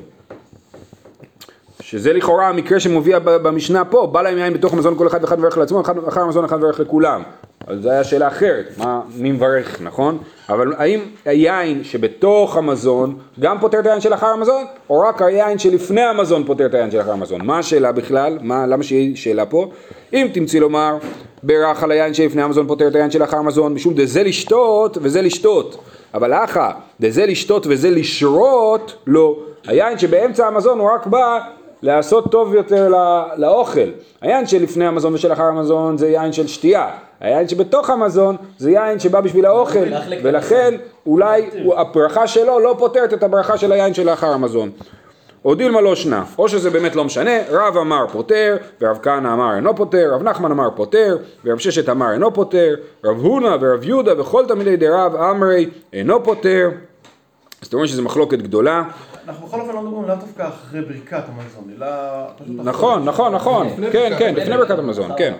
שזה 1.90 2.12
לכאורה 2.12 2.48
המקרה 2.48 2.81
שמופיע 2.81 3.18
במשנה 3.18 3.85
פה, 3.85 4.07
בא 4.12 4.22
להם 4.22 4.38
יין 4.38 4.55
בתוך 4.55 4.72
המזון 4.72 4.98
כל 4.98 5.07
אחד 5.07 5.18
ואחד 5.22 5.38
מברך 5.38 5.59
לעצמו, 5.59 5.81
אחד 5.81 6.09
אחר 6.09 6.20
המזון 6.20 6.44
אחד 6.44 6.57
מברך 6.57 6.81
לכולם. 6.81 7.22
אז 7.66 7.83
זו 7.83 7.90
הייתה 7.90 8.05
שאלה 8.05 8.29
אחרת, 8.29 8.64
מה, 8.79 9.01
מי 9.16 9.33
מברך, 9.33 9.81
נכון? 9.83 10.18
אבל 10.48 10.72
האם 10.77 11.01
היין 11.24 11.85
שבתוך 11.85 12.57
המזון 12.57 13.18
גם 13.40 13.61
פותר 13.61 13.81
את 13.81 13.87
היין 13.87 14.01
שלאחר 14.01 14.27
המזון, 14.27 14.64
או 14.90 15.01
רק 15.01 15.22
היין 15.22 15.59
שלפני 15.59 16.03
המזון 16.03 16.44
פותר 16.44 16.66
את 16.66 16.74
היין 16.74 16.90
שלאחר 16.90 17.12
המזון? 17.12 17.40
מה 17.44 17.59
השאלה 17.59 17.92
בכלל? 17.92 18.38
מה, 18.42 18.66
למה 18.66 18.83
שיהיה 18.83 19.16
שאלה 19.16 19.46
פה? 19.46 19.70
אם 20.12 20.29
תמצאי 20.35 20.61
לומר, 20.61 20.96
ברך 21.42 21.83
על 21.83 21.90
היין 21.90 22.14
שלפני 22.14 22.42
המזון 22.42 22.66
פותר 22.66 22.88
את 22.88 22.94
היין 22.94 23.11
שלאחר 23.11 23.37
המזון, 23.37 23.74
משום 23.74 23.94
דזה 23.94 24.22
לשתות 24.22 24.98
וזה 25.01 25.22
לשתות. 25.22 25.79
אבל 26.14 26.33
אחא, 26.33 26.70
דזה 27.01 27.27
לשתות 27.27 27.66
וזה 27.66 27.90
לשרות, 27.90 28.96
לא. 29.07 29.37
היין 29.66 29.98
שבאמצע 29.98 30.46
המזון 30.46 30.79
הוא 30.79 30.90
רק 30.94 31.07
בא 31.07 31.38
לעשות 31.83 32.31
טוב 32.31 32.55
יותר 32.55 32.88
לא, 32.88 33.23
לאוכל. 33.37 33.88
היין 34.21 34.47
שלפני 34.47 34.87
המזון 34.87 35.14
ושלאחר 35.14 35.43
המזון 35.43 35.99
זה 35.99 36.09
יין 36.09 36.33
של 36.33 36.47
שתייה. 36.47 36.91
היין 37.21 37.49
שבתוך 37.49 37.91
המזון 37.91 38.37
זה 38.59 38.71
יין 38.71 38.99
שבא 38.99 39.21
בשביל 39.21 39.47
האוכל, 39.47 39.85
ולכן 40.23 40.75
אולי 41.07 41.51
הברכה 41.77 42.27
שלו 42.27 42.61
לא 42.61 42.75
פותרת 42.79 43.12
את 43.12 43.23
הברכה 43.23 43.59
של 43.59 43.73
היין 43.73 43.95
שלאחר 43.95 44.33
המזון. 44.33 44.71
או 45.45 45.55
דילמה 45.55 45.81
לא 45.81 45.95
שנה, 45.95 46.25
או 46.38 46.49
שזה 46.49 46.71
באמת 46.71 46.97
לא 46.97 47.05
משנה, 47.05 47.31
רב 47.51 47.77
אמר 47.77 48.07
פוטר, 48.12 48.57
ורב 48.81 48.99
כהנא 49.03 49.29
אמר 49.29 49.57
אינו 49.57 49.77
פוטר, 49.77 50.14
רב 50.14 50.23
נחמן 50.23 50.51
אמר 50.51 50.69
פוטר, 50.77 51.17
ורב 51.45 51.59
ששת 51.59 51.88
אמר 51.88 52.12
אינו 52.12 52.35
פוטר, 52.35 52.75
רב 53.05 53.17
הונא 53.17 53.57
ורב 53.61 53.85
יהודה 53.85 54.21
וכל 54.21 54.45
תלמידי 54.49 54.77
דרב 54.77 55.17
אמרי 55.17 55.71
אינו 55.93 56.25
פוטר. 56.25 56.71
אז 57.62 57.69
אתם 57.69 57.77
רואים 57.77 57.88
שזו 57.88 58.03
מחלוקת 58.03 58.38
גדולה. 58.38 58.83
אנחנו 59.29 59.47
בכל 59.47 59.61
אופן 59.61 59.73
לא 59.75 59.83
מדברים 59.83 60.09
לאו 60.09 60.17
דווקא 60.17 60.49
אחרי 60.49 60.81
ברכת 60.81 61.23
המזון, 61.29 61.71
אלא 61.77 61.87
פשוט 62.37 62.61
אחרי. 62.61 62.64
נכון, 62.64 63.05
נכון, 63.05 63.35
נכון, 63.35 63.69
כן, 63.93 64.12
כן, 64.19 64.35
לפני 64.35 64.57
ברכת 64.57 64.79
המזון, 64.79 65.11
כן. 65.19 65.33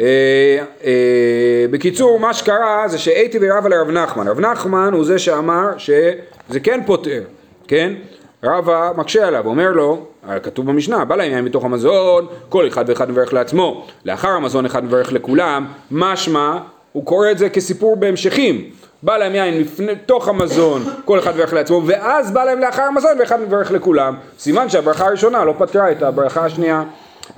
אה, 0.00 0.58
אה, 0.84 1.66
בקיצור, 1.70 2.20
מה 2.20 2.34
שקרה 2.34 2.88
זה 2.88 2.98
שהייתי 2.98 3.38
ורבה 3.40 3.68
לרב 3.68 3.90
נחמן. 3.90 4.28
רב 4.28 4.40
נחמן 4.40 4.90
הוא 4.92 5.04
זה 5.04 5.18
שאמר 5.18 5.78
שזה 5.78 6.60
כן 6.62 6.80
פותר, 6.86 7.22
כן? 7.68 7.92
רבא 8.44 8.92
מקשה 8.96 9.26
עליו, 9.26 9.46
אומר 9.46 9.70
לו, 9.70 10.06
כתוב 10.42 10.66
במשנה, 10.66 11.04
בא 11.04 11.16
להם 11.16 11.32
יין 11.32 11.44
מתוך 11.44 11.64
המזון, 11.64 12.26
כל 12.48 12.68
אחד 12.68 12.84
ואחד 12.88 13.10
מברך 13.10 13.32
לעצמו, 13.32 13.86
לאחר 14.04 14.28
המזון 14.28 14.66
אחד 14.66 14.84
מברך 14.84 15.12
לכולם, 15.12 15.66
משמע, 15.90 16.58
הוא 16.92 17.06
קורא 17.06 17.30
את 17.30 17.38
זה 17.38 17.48
כסיפור 17.48 17.96
בהמשכים. 17.96 18.70
בא 19.04 19.16
להם 19.16 19.34
יין 19.34 19.60
לפני, 19.60 19.92
תוך 20.06 20.28
המזון, 20.28 20.82
כל 21.04 21.18
אחד 21.18 21.34
מברך 21.34 21.52
לעצמו, 21.52 21.82
ואז 21.86 22.30
בא 22.30 22.44
להם 22.44 22.60
לאחר 22.60 22.82
המזון 22.82 23.10
ואחד 23.18 23.40
מברך 23.40 23.72
לכולם. 23.72 24.14
סימן 24.38 24.68
שהברכה 24.68 25.06
הראשונה 25.06 25.44
לא 25.44 25.54
פתרה 25.58 25.92
את 25.92 26.02
הברכה 26.02 26.44
השנייה. 26.44 26.82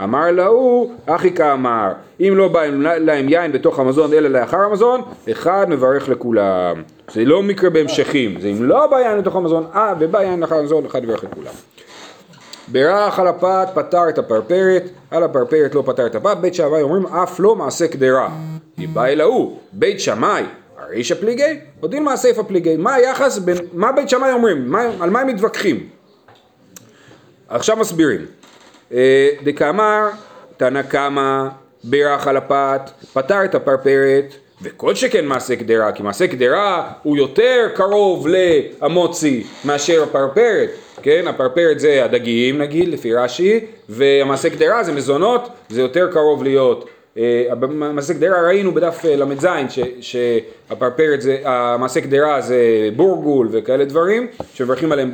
אמר 0.03 0.31
להוא, 0.31 0.91
אחי 1.07 1.33
כאמר, 1.33 1.93
אם 2.21 2.33
לא 2.37 2.49
בא 2.49 2.65
להם 2.99 3.29
יין 3.29 3.53
בתוך 3.53 3.79
המזון 3.79 4.13
אלא 4.13 4.29
לאחר 4.29 4.57
המזון, 4.57 5.03
אחד 5.31 5.67
מברך 5.69 6.09
לכולם. 6.09 6.83
זה 7.13 7.25
לא 7.25 7.43
מקרה 7.43 7.71
בהמשכים, 7.71 8.41
זה 8.41 8.49
אם 8.49 8.65
לא 8.65 8.87
בא 8.87 9.01
יין 9.01 9.21
בתוך 9.21 9.37
המזון, 9.37 9.67
אה, 9.75 9.95
ובא 10.01 10.23
יין 10.23 10.41
לאחר 10.41 10.57
המזון, 10.57 10.87
אחד 10.87 11.03
מברך 11.03 11.25
לכולם. 11.25 11.53
ברך 12.69 13.19
על 13.19 13.27
הפת 13.27 13.69
פתר 13.75 14.09
את 14.09 14.19
הפרפרת, 14.19 14.83
על 15.11 15.23
הפרפרת 15.23 15.75
לא 15.75 15.83
פתר 15.87 16.07
את 16.07 16.15
הפת, 16.15 16.37
בית 16.41 16.55
שמאי 16.55 16.83
אומרים 16.83 17.07
אף 17.07 17.41
לא 17.41 17.57
מעשה 17.57 17.89
קדרה. 17.89 18.29
היא 18.77 18.89
באה 18.89 19.13
אל 19.13 19.21
ההוא, 19.21 19.57
בית 19.73 20.01
שמאי, 20.01 20.45
הרישא 20.87 21.15
פליגי, 21.15 21.61
או 21.83 21.89
דילמה 21.89 22.17
סיפא 22.17 22.43
פליגי. 22.43 22.77
מה 22.77 22.95
היחס 22.95 23.39
בין, 23.39 23.57
מה 23.73 23.93
בית 23.93 24.09
שמאי 24.09 24.33
אומרים? 24.33 24.71
מה, 24.71 24.83
על 25.01 25.11
מה 25.11 25.21
הם 25.21 25.27
מתווכחים? 25.27 25.89
עכשיו 27.49 27.77
מסבירים. 27.77 28.27
אה, 28.93 29.29
דקאמר, 29.45 30.09
תנא 30.57 30.83
קמא, 30.83 31.45
בירך 31.85 32.29
על 32.29 32.37
הפת, 32.37 32.91
פתר 33.13 33.45
את 33.45 33.55
הפרפרת, 33.55 34.35
וכל 34.63 34.95
שכן 34.95 35.27
מעשה 35.27 35.57
קדרה, 35.57 35.93
כי 35.93 36.03
מעשה 36.03 36.27
קדרה 36.27 36.93
הוא 37.03 37.17
יותר 37.17 37.69
קרוב 37.75 38.27
לאמוצי 38.29 39.45
מאשר 39.65 40.03
הפרפרת, 40.03 40.71
כן? 41.03 41.25
הפרפרת 41.29 41.81
זה 41.81 42.05
הדגים 42.05 42.59
נגיד, 42.59 42.89
לפי 42.89 43.15
רש"י, 43.15 43.61
והמעשה 43.89 44.51
קדרה 44.51 44.85
זה 44.85 44.93
מזונות, 44.93 45.49
זה 45.69 45.81
יותר 45.81 46.13
קרוב 46.13 46.43
להיות 46.43 46.89
אה, 47.19 47.55
במעשה 47.61 48.15
קדרה 48.15 48.43
ראינו 48.47 48.75
בדף 48.75 49.05
אה, 49.05 49.17
ל"ז 49.17 49.47
שהפרפרת 50.01 51.21
זה, 51.21 51.39
המעשה 51.45 52.01
קדרה 52.01 52.41
זה 52.41 52.91
בורגול 52.97 53.49
וכאלה 53.51 53.85
דברים 53.85 54.27
שמברכים 54.55 54.93
עליהם 54.93 55.11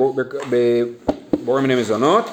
בורא 1.45 1.61
מיני 1.61 1.75
מזונות. 1.75 2.23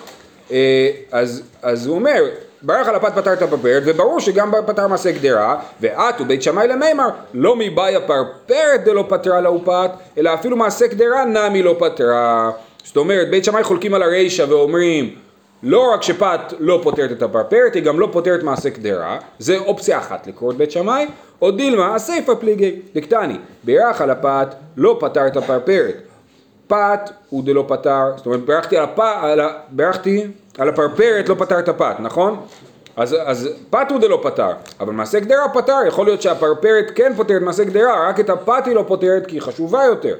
אה, 0.52 0.90
אז, 1.12 1.42
אז 1.62 1.87
הוא 1.87 1.94
אומר 1.94 2.24
ברך 2.62 2.88
על 2.88 2.94
הפת 2.94 3.12
פתר 3.14 3.33
את 3.33 3.42
הפרפרת 3.42 3.83
וברור 3.87 4.20
שגם 4.20 4.52
פתר 4.66 4.87
מעשה 4.87 5.12
קדרה 5.12 5.62
ואת 5.80 6.20
ובית 6.20 6.42
שמאי 6.42 6.68
למימר 6.68 7.09
לא 7.35 7.56
מבאי 7.56 7.96
הפרפרת 7.96 8.85
דלא 8.85 9.04
פתרה 9.09 9.40
לה 9.40 9.50
ופת 9.50 9.90
אלא 10.18 10.35
אפילו 10.35 10.56
מעשה 10.56 10.88
קדרה 10.88 11.24
נמי 11.24 11.62
לא 11.62 11.76
פתרה. 11.78 12.50
זאת 12.85 12.96
אומרת 12.96 13.30
בית 13.30 13.44
שמאי 13.44 13.64
חולקים 13.64 13.94
על 13.94 14.02
הרישא 14.02 14.44
ואומרים 14.48 15.14
לא 15.62 15.92
רק 15.94 16.03
שפת 16.03 16.40
לא 16.59 16.81
פותרת 16.83 17.12
את 17.12 17.23
הפרפרת, 17.23 17.75
היא 17.75 17.83
גם 17.83 18.01
לא 18.01 18.09
פותרת 18.12 18.42
מעשה 18.42 18.70
קדרה, 18.70 19.18
זה 19.38 19.59
אופציה 19.59 19.99
אחת 19.99 20.27
לקרוא 20.27 20.53
את 20.53 20.57
בית 20.57 20.70
שמאי, 20.70 21.07
או 21.42 21.51
דילמה, 21.51 21.94
הסיפא 21.94 22.35
פליגי, 22.35 22.81
דקטני, 22.94 23.37
בירך 23.64 24.01
על 24.01 24.11
הפת, 24.11 24.55
לא 24.77 24.96
פתר 25.01 25.27
את 25.27 25.37
הפרפרת. 25.37 25.94
פת 26.66 27.11
הוא 27.29 27.44
דלא 27.44 27.64
פתר, 27.68 28.05
זאת 28.16 28.27
אומרת, 28.27 28.40
בירכתי 28.40 28.77
על, 28.77 28.85
הפ... 28.85 29.01
על, 29.01 29.40
ה... 29.40 29.49
בירכתי 29.70 30.27
על 30.59 30.68
הפרפרת, 30.68 31.29
לא 31.29 31.35
פתר 31.38 31.59
את 31.59 31.68
הפת, 31.68 31.96
נכון? 31.99 32.40
אז, 32.96 33.16
אז 33.25 33.49
פת 33.70 33.87
הוא 33.90 34.01
דלא 34.01 34.20
פתר, 34.23 34.51
אבל 34.81 34.92
מעשה 34.92 35.20
קדרה 35.20 35.49
פתר, 35.49 35.79
יכול 35.87 36.07
להיות 36.07 36.23
שהפרפרת 36.23 36.90
כן 36.94 37.12
פותרת 37.16 37.42
מעשה 37.42 37.64
קדרה, 37.64 38.09
רק 38.09 38.20
את 38.20 38.31
הפת 38.31 38.62
היא 38.66 38.75
לא 38.75 38.85
פותרת 38.88 39.27
כי 39.27 39.37
היא 39.37 39.42
חשובה 39.42 39.85
יותר. 39.85 40.14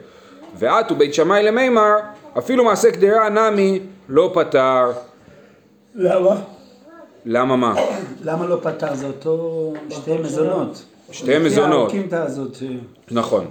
ואת 0.59 0.93
ובית 0.93 1.15
שמאי 1.15 1.43
למימר, 1.43 1.97
אפילו 2.39 2.65
מעשה 2.65 2.91
קדרה 2.91 3.29
נמי 3.29 3.81
לא 4.09 4.31
פתר. 4.35 4.91
למה? 5.95 6.37
למה 7.27 7.57
מה? 7.57 7.75
למה 8.25 8.47
לא 8.47 8.59
פתר? 8.63 8.95
זה 8.95 9.07
אותו 9.07 9.73
שתי 9.91 10.17
מזונות. 10.19 10.83
שתי 11.13 11.39
מזונות. 11.39 11.89
לפי 11.89 11.97
האוקימתא 11.97 12.17
הזאת, 12.17 12.55
ש- 12.55 12.63
נכון. 13.11 13.47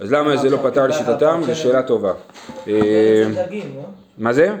אז 0.00 0.12
למה 0.12 0.36
זה 0.36 0.50
לא 0.50 0.56
פתר 0.62 0.86
לשיטתם? 0.86 1.40
זו 1.46 1.56
שאלה 1.56 1.82
טובה. 1.82 2.12
אה, 2.68 2.72
לא? 3.76 3.82
מה 4.18 4.32
זה? 4.32 4.54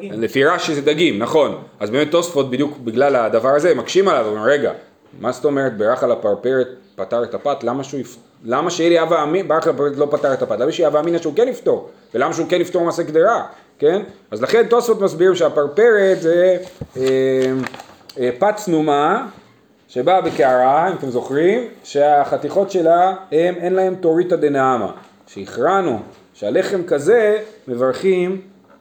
לפי 0.00 0.44
רש"י 0.44 0.74
זה 0.74 0.80
דגים, 0.82 1.18
נכון. 1.18 1.58
אז 1.80 1.90
באמת 1.90 2.10
תוספות 2.10 2.50
בדיוק 2.50 2.78
בגלל 2.84 3.16
הדבר 3.16 3.48
הזה 3.48 3.74
מקשים 3.74 4.08
עליו, 4.08 4.26
אומרים 4.26 4.44
רגע, 4.44 4.72
מה 5.20 5.32
זאת 5.32 5.44
אומרת 5.44 5.76
ברח 5.76 6.04
על 6.04 6.12
הפרפרת 6.12 6.68
פתר 6.96 7.24
את 7.24 7.34
הפת, 7.34 7.64
למה 7.64 7.84
שהוא 7.84 8.00
יפ... 8.00 8.16
למה 8.44 8.70
שאלי 8.70 9.02
אבא 9.02 9.22
אמין, 9.22 9.48
ברח 9.48 9.64
על 9.66 9.74
הפרפרת 9.74 9.96
לא 9.96 10.08
פתר 10.10 10.32
את 10.32 10.42
הפת, 10.42 10.60
למה 10.60 10.72
שאלי 10.72 10.86
אבא 10.86 11.00
אמינא 11.00 11.18
שהוא 11.18 11.34
כן 11.36 11.48
יפתור, 11.48 11.88
ולמה 12.14 12.32
שהוא 12.34 12.46
כן 12.48 12.60
יפתור 12.60 12.84
מעשה 12.84 13.04
קדרה, 13.04 13.46
כן? 13.78 14.02
אז 14.30 14.42
לכן 14.42 14.66
תוספות 14.66 15.00
מסבירים 15.00 15.34
שהפרפרת 15.34 16.22
זה 16.22 16.56
אה, 16.96 17.02
אה, 18.20 18.30
פת 18.38 18.56
צנומה 18.56 19.26
שבאה 19.88 20.20
בקערה, 20.20 20.88
אם 20.88 20.96
אתם 20.96 21.10
זוכרים, 21.10 21.68
שהחתיכות 21.84 22.70
שלה 22.70 23.14
הם, 23.32 23.54
אין 23.54 23.74
להם 23.74 23.94
תוריתא 23.94 24.36
דנעמה. 24.36 24.92
שהכרענו 25.26 25.98
שהלחם 26.34 26.82
כזה 26.86 27.38
מברכים 27.68 28.40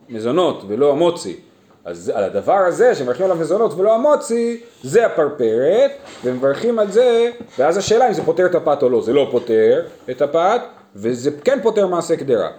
מזונות 0.10 0.64
ולא 0.68 0.92
המוצי. 0.92 1.40
אז 1.86 2.12
על 2.16 2.24
הדבר 2.24 2.58
הזה 2.58 2.96
שמברכים 2.96 3.26
עליו 3.26 3.38
מזונות 3.38 3.74
ולא 3.74 3.96
המוצי, 3.96 4.62
זה 4.84 5.06
הפרפרת, 5.06 5.92
ומברכים 6.24 6.80
על 6.80 6.92
זה, 6.92 7.32
ואז 7.60 7.78
השאלה 7.78 8.08
אם 8.08 8.14
זה 8.14 8.24
פותר 8.24 8.46
את 8.46 8.56
הפת 8.56 8.84
או 8.84 8.90
לא. 8.90 9.02
זה 9.02 9.14
לא 9.14 9.28
פותר 9.32 9.82
את 10.10 10.22
הפת, 10.22 10.62
וזה 10.96 11.32
כן 11.44 11.60
פותר 11.64 11.88
מעשה 11.88 12.16
קדרה. 12.16 12.50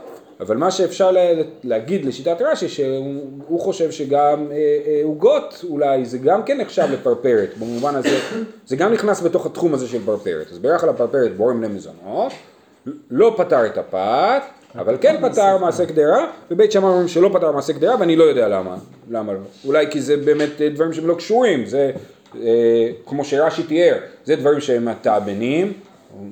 אבל 0.41 0.57
מה 0.57 0.71
שאפשר 0.71 1.11
לה- 1.11 1.21
להגיד 1.65 2.05
לשיטת 2.05 2.37
רש"י, 2.43 2.69
שהוא 2.69 3.61
חושב 3.61 3.91
שגם 3.91 4.47
אה, 4.51 4.57
אה, 4.87 5.01
עוגות 5.05 5.65
אולי, 5.69 6.05
זה 6.05 6.19
גם 6.19 6.43
כן 6.43 6.61
נחשב 6.61 6.87
לפרפרת, 6.93 7.49
במובן 7.59 7.95
הזה, 7.95 8.19
זה 8.67 8.77
גם 8.77 8.93
נכנס 8.93 9.21
בתוך 9.23 9.47
התחום 9.47 9.75
הזה 9.75 9.89
של 9.89 9.99
פרפרת. 10.05 10.47
אז 10.53 10.59
בירך 10.59 10.83
על 10.85 10.89
הפרפרת 10.91 11.37
בורם 11.37 11.63
למזונות, 11.63 12.33
לא 13.11 13.35
פתר 13.37 13.67
את 13.67 13.79
הפת, 13.79 14.43
אבל 14.75 14.97
כן 15.01 15.17
פתר 15.23 15.59
מעשה 15.59 15.87
קדרה, 15.87 16.27
ובית 16.51 16.73
שמאי 16.73 16.89
אומרים 16.91 17.09
שלא 17.09 17.31
פתר 17.33 17.53
מעשה 17.53 17.73
קדרה, 17.73 17.97
ואני 18.01 18.17
לא 18.17 18.25
יודע 18.25 18.49
למה, 18.49 18.77
למה 19.11 19.33
לא. 19.33 19.39
אולי 19.67 19.87
כי 19.91 20.01
זה 20.01 20.17
באמת 20.17 20.61
אה, 20.61 20.69
דברים 20.69 20.93
שהם 20.93 21.07
לא 21.07 21.15
קשורים, 21.15 21.67
זה 21.67 21.91
אה, 22.43 22.89
כמו 23.07 23.25
שרש"י 23.25 23.63
תיאר, 23.63 23.95
זה 24.25 24.37
דברים 24.37 24.61
שהם 24.61 24.85
מתאבנים, 24.85 25.73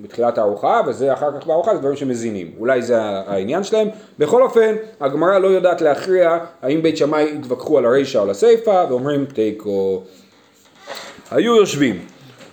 בתחילת 0.02 0.38
הארוחה, 0.38 0.80
וזה 0.86 1.12
אחר 1.12 1.40
כך 1.40 1.46
בארוחה, 1.46 1.74
זה 1.74 1.80
דברים 1.80 1.96
שמזינים. 1.96 2.50
אולי 2.58 2.82
זה 2.82 3.00
העניין 3.00 3.64
שלהם. 3.64 3.88
בכל 4.18 4.42
אופן, 4.42 4.74
הגמרא 5.00 5.38
לא 5.38 5.48
יודעת 5.48 5.80
להכריע 5.80 6.38
האם 6.62 6.82
בית 6.82 6.96
שמאי 6.96 7.34
התווכחו 7.38 7.78
על 7.78 7.86
הרישא 7.86 8.18
או 8.18 8.22
על 8.22 8.30
הסיפא, 8.30 8.86
ואומרים 8.88 9.24
תיקו. 9.24 10.02
היו 11.30 11.56
יושבים, 11.56 11.98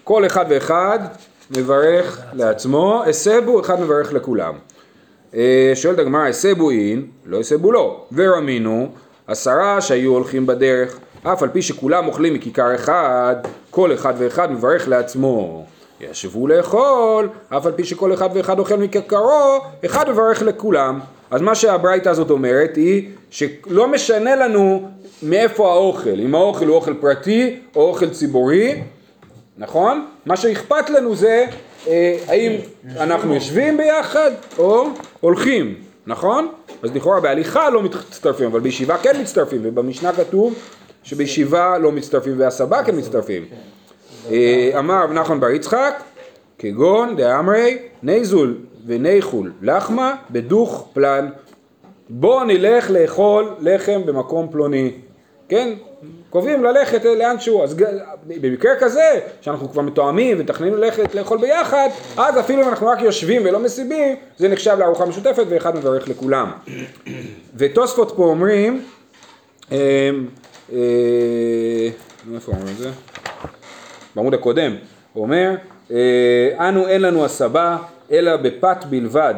כל 0.04 0.26
אחד 0.26 0.46
ואחד 0.50 1.00
מברך 1.58 2.22
לעצמו, 2.34 3.04
הסבו, 3.08 3.60
אחד 3.62 3.82
מברך 3.82 4.14
לכולם. 4.14 4.54
אה, 5.36 5.72
שואלת 5.76 6.00
הגמרא, 6.00 6.28
הסבו 6.28 6.72
אין, 6.72 7.08
לא 7.26 7.40
הסבו 7.40 7.72
לא, 7.72 8.06
ורמינו, 8.12 8.90
עשרה 9.28 9.82
שהיו 9.82 10.12
הולכים 10.12 10.46
בדרך, 10.46 11.00
אף 11.24 11.44
על 11.44 11.50
פי 11.50 11.62
שכולם 11.62 12.08
אוכלים 12.08 12.34
מכיכר 12.34 12.76
אחד, 12.76 13.36
כל 13.70 13.94
אחד 13.94 14.14
ואחד 14.18 14.52
מברך 14.52 14.88
לעצמו. 14.88 15.66
ישבו 16.12 16.48
לאכול, 16.48 17.30
אף 17.50 17.66
על 17.66 17.72
פי 17.72 17.84
שכל 17.84 18.14
אחד 18.14 18.30
ואחד 18.34 18.60
אוכל 18.60 18.76
מכיכרו, 18.76 19.60
אחד 19.86 20.10
מברך 20.10 20.42
לכולם. 20.42 21.00
אז 21.32 21.42
מה 21.42 21.56
שהברייתא 21.56 22.10
הזאת 22.10 22.30
אומרת 22.30 22.76
היא 22.76 23.10
שלא 23.30 23.88
משנה 23.88 24.36
לנו 24.36 24.90
מאיפה 25.24 25.72
האוכל, 25.72 26.20
אם 26.20 26.36
האוכל 26.36 26.66
הוא 26.66 26.76
אוכל 26.76 26.94
פרטי 26.94 27.60
או 27.76 27.82
אוכל 27.82 28.10
ציבורי, 28.10 28.82
נכון? 29.58 30.06
מה 30.26 30.38
שאכפת 30.38 30.90
לנו 30.90 31.16
זה 31.16 31.46
אה, 31.88 32.18
האם 32.28 32.52
אנחנו 32.98 33.34
יושבים 33.34 33.78
ביחד 33.78 34.32
או 34.58 34.88
הולכים, 35.20 35.76
נכון? 36.08 36.48
אז 36.84 36.96
לכאורה 36.96 37.20
בהליכה 37.20 37.70
לא 37.70 37.84
מצטרפים, 37.84 38.46
אבל 38.46 38.60
בישיבה 38.60 38.98
כן 38.98 39.22
מצטרפים, 39.22 39.62
ובמשנה 39.64 40.14
כתוב 40.14 40.54
שבישיבה 41.04 41.78
לא 41.78 41.92
מצטרפים 41.92 42.34
והסבא 42.38 42.84
כן 42.84 42.98
מצטרפים. 42.98 43.46
אה, 44.32 44.72
אמר 44.80 45.04
רב 45.04 45.12
נחמן 45.12 45.40
בר 45.40 45.50
יצחק, 45.50 46.04
כגון 46.60 47.16
דאמרי 47.16 47.78
ניזול 48.04 48.58
וניחול 48.86 49.52
לחמה 49.62 50.16
בדוך 50.32 50.88
פלן. 50.94 51.30
בוא 52.10 52.44
נלך 52.44 52.92
לאכול 52.92 53.50
לחם 53.60 54.02
במקום 54.06 54.48
פלוני, 54.52 54.92
כן? 55.50 55.74
קובעים 56.30 56.64
ללכת 56.64 57.06
לאנשהו, 57.06 57.64
אז 57.64 57.76
ג- 57.76 57.86
במקרה 58.28 58.72
כזה, 58.80 59.20
שאנחנו 59.42 59.70
כבר 59.72 59.82
מתואמים 59.82 60.40
ומתכננים 60.40 60.74
ללכת 60.76 61.16
לאכול 61.16 61.38
ביחד, 61.38 61.90
אז 62.18 62.40
אפילו 62.40 62.64
אם 62.64 62.70
אנחנו 62.70 62.88
רק 62.88 63.02
יושבים 63.02 63.42
ולא 63.46 63.60
מסיבים, 63.60 64.16
זה 64.38 64.48
נחשב 64.50 64.76
לארוחה 64.80 65.06
משותפת 65.06 65.46
ואחד 65.50 65.76
מברך 65.76 66.08
לכולם. 66.10 66.52
ותוספות 67.56 68.14
פה 68.16 68.24
אומרים, 68.24 68.82
אה, 69.72 70.10
אה, 70.74 70.78
איפה 72.36 72.52
אומרים 72.52 72.68
את 72.74 72.78
זה? 72.78 72.90
בעמוד 74.16 74.34
הקודם, 74.34 74.76
אומר, 75.16 75.56
אה, 75.92 76.70
אנו 76.70 76.88
אין 76.88 77.02
לנו 77.02 77.26
הסבה 77.26 77.78
אלא 78.12 78.36
בפת 78.36 78.86
בלבד. 78.90 79.34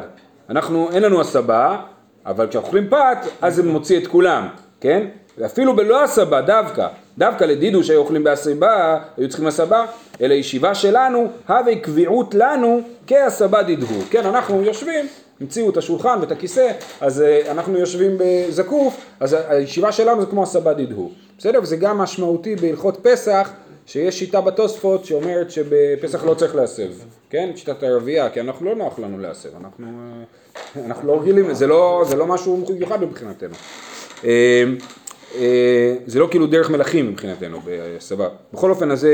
אנחנו, 0.49 0.89
אין 0.91 1.03
לנו 1.03 1.21
הסבה, 1.21 1.77
אבל 2.25 2.47
כשאנחנו 2.47 2.67
אוכלים 2.67 2.89
פת, 2.89 3.17
אז 3.41 3.55
זה 3.55 3.63
מוציא 3.63 3.97
את 3.97 4.07
כולם, 4.07 4.47
כן? 4.81 5.07
ואפילו 5.37 5.75
בלא 5.75 6.03
הסבה 6.03 6.41
דווקא, 6.41 6.87
דווקא 7.17 7.43
לדידו 7.43 7.83
שהיו 7.83 7.99
אוכלים 7.99 8.23
בהסבה, 8.23 8.99
היו 9.17 9.29
צריכים 9.29 9.47
הסבה, 9.47 9.85
אלא 10.21 10.33
ישיבה 10.33 10.75
שלנו, 10.75 11.27
הווה 11.47 11.75
קביעות 11.75 12.35
לנו 12.35 12.81
כהסבה 13.07 13.63
דידהו. 13.63 14.01
כן, 14.09 14.25
אנחנו 14.25 14.63
יושבים, 14.63 15.05
המציאו 15.41 15.69
את 15.69 15.77
השולחן 15.77 16.17
ואת 16.21 16.31
הכיסא, 16.31 16.71
אז 17.01 17.21
אה, 17.21 17.51
אנחנו 17.51 17.77
יושבים 17.77 18.11
בזקוף, 18.17 19.05
אז 19.19 19.35
הישיבה 19.47 19.91
שלנו 19.91 20.21
זה 20.21 20.27
כמו 20.27 20.43
הסבה 20.43 20.73
דידהו. 20.73 21.11
בסדר? 21.37 21.59
וזה 21.61 21.75
גם 21.75 21.97
משמעותי 21.97 22.55
בהלכות 22.55 22.97
פסח, 23.01 23.49
שיש 23.85 24.19
שיטה 24.19 24.41
בתוספות 24.41 25.05
שאומרת 25.05 25.51
שבפסח 25.51 26.23
לא 26.23 26.33
צריך 26.33 26.55
להסב, 26.55 26.89
כן? 27.29 27.49
שיטת 27.55 27.83
הרביעייה, 27.83 28.29
כי 28.29 28.41
אנחנו 28.41 28.65
לא 28.65 28.75
נוח 28.75 28.99
לנו 28.99 29.19
להסב, 29.19 29.49
אנחנו, 29.59 29.87
אה, 29.87 30.85
אנחנו 30.85 31.07
לא 31.07 31.21
רגילים, 31.21 31.53
זה 31.53 31.67
לא, 31.67 32.03
זה 32.07 32.15
לא 32.15 32.27
משהו 32.27 32.65
מיוחד 32.69 33.03
מבחינתנו. 33.03 33.55
אה, 34.25 34.63
אה, 35.35 35.95
זה 36.07 36.19
לא 36.19 36.27
כאילו 36.31 36.47
דרך 36.47 36.69
מלכים 36.69 37.07
מבחינתנו, 37.11 37.59
בסבבה. 37.65 38.29
בכל 38.53 38.69
אופן, 38.69 38.91
אז 38.91 39.07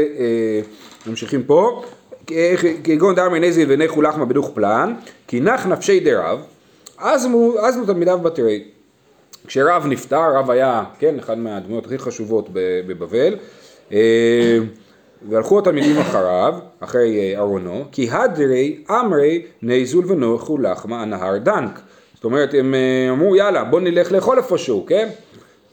ממשיכים 1.08 1.44
פה. 1.44 1.84
כגון 2.84 3.16
דרמי 3.16 3.40
נזיל 3.40 3.72
וניחו 3.72 4.02
לחמה 4.02 4.26
בדוך 4.26 4.52
פלן, 4.54 4.94
כי 5.28 5.40
נח 5.40 5.66
נפשי 5.66 6.00
דרב, 6.00 6.42
עזמו 6.98 7.54
עזמו 7.58 7.86
תלמידיו 7.86 8.20
בתרי. 8.20 8.64
כשרב 9.48 9.86
נפטר, 9.86 10.36
רב 10.36 10.52
היה, 10.52 10.84
כן, 11.00 11.20
אחד 11.20 11.38
מהדמויות 11.38 11.86
הכי 11.86 11.98
חשובות 11.98 12.50
בבבל, 12.54 13.36
והלכו 15.30 15.60
התלמידים 15.60 15.97
אחריו, 15.97 16.54
אחרי 16.80 17.19
אה, 17.19 17.39
ארונו, 17.39 17.86
כי 17.91 18.10
הדרי 18.12 18.84
אמרי 18.89 19.41
נזול 19.62 20.12
ונוחו 20.12 20.58
לחמה 20.58 21.01
הנהר 21.01 21.38
דנק. 21.38 21.80
זאת 22.15 22.23
אומרת, 22.23 22.54
הם 22.54 22.73
אה, 22.73 23.12
אמרו, 23.12 23.36
יאללה, 23.36 23.63
בוא 23.63 23.82
נלך 23.82 24.12
לאכול 24.12 24.38
איפשהו, 24.38 24.86
כן? 24.86 25.10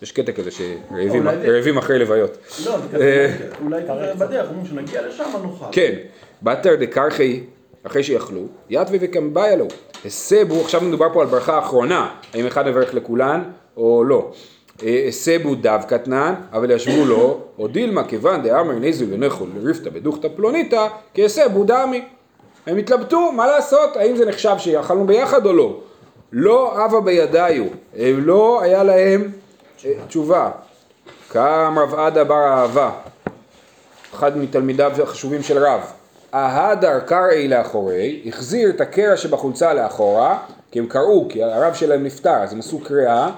יש 0.03 0.13
קטע 0.13 0.33
כזה 0.33 0.51
שרעבים 0.51 1.79
אחרי 1.79 1.99
לוויות. 1.99 2.39
לא, 2.67 2.79
זה 2.79 2.89
כזה, 2.93 3.37
אולי 3.65 3.83
בדרך, 4.19 4.49
אומרים 4.49 4.67
שנגיע 4.67 5.09
לשם 5.09 5.25
נאכל. 5.45 5.65
כן, 5.73 5.95
בתר 6.43 6.75
דקרחי, 6.75 7.41
אחרי 7.83 8.03
שיאכלו, 8.03 8.41
יתווה 8.71 8.99
וקמביה 9.01 9.57
לו. 9.57 9.67
הסבו, 10.05 10.61
עכשיו 10.61 10.81
מדובר 10.81 11.07
פה 11.13 11.23
על 11.23 11.27
ברכה 11.29 11.59
אחרונה, 11.59 12.11
האם 12.35 12.47
אחד 12.47 12.67
מברך 12.69 12.95
לכולן 12.95 13.43
או 13.77 14.05
לא. 14.05 14.33
אה, 14.83 15.05
הסבו 15.09 15.55
דווקא 15.55 15.95
תנן, 15.95 16.35
אבל 16.53 16.71
ישבו 16.71 17.05
לו, 17.05 17.41
או 17.59 17.69
דילמה 17.69 18.05
כיוון 18.05 18.43
דאמר 18.43 18.75
נזו 18.81 19.05
ונכו 19.11 19.47
לריפתא 19.57 19.91
בדוכתא 19.91 20.29
פלוניתא, 20.37 20.87
כהסבו 21.15 21.65
דמי. 21.65 22.05
הם 22.67 22.77
התלבטו, 22.77 23.33
מה 23.33 23.47
לעשות, 23.47 23.97
האם 23.97 24.17
זה 24.17 24.27
נחשב 24.27 24.55
שאכלנו 24.59 25.07
ביחד 25.07 25.47
או 25.47 25.53
לא. 25.53 25.81
לא 26.33 26.85
אבה 26.85 27.01
בידיו, 27.01 27.65
לא 27.97 28.63
היה 28.63 28.83
להם 28.83 29.31
אה, 29.85 29.93
תשובה. 30.09 30.51
קם 31.29 31.75
רב 31.79 31.95
עדה 31.95 32.25
בר 32.25 32.47
אהבה, 32.47 32.91
אחד 34.15 34.39
מתלמידיו 34.39 34.93
החשובים 35.03 35.43
של 35.43 35.59
רב. 35.59 35.81
ההדר 36.33 37.01
קרעי 37.01 37.49
לאחורי, 37.49 38.23
החזיר 38.27 38.71
את 38.71 38.81
הקרע 38.81 39.17
שבחולצה 39.17 39.75
לאחורה, 39.75 40.39
כי 40.71 40.79
הם 40.79 40.87
קראו, 40.87 41.27
כי 41.29 41.43
הרב 41.43 41.75
שלהם 41.75 42.05
נפטר, 42.05 42.43
אז 42.43 42.53
הם 42.53 42.59
עשו 42.59 42.81
קריאה, 42.81 43.31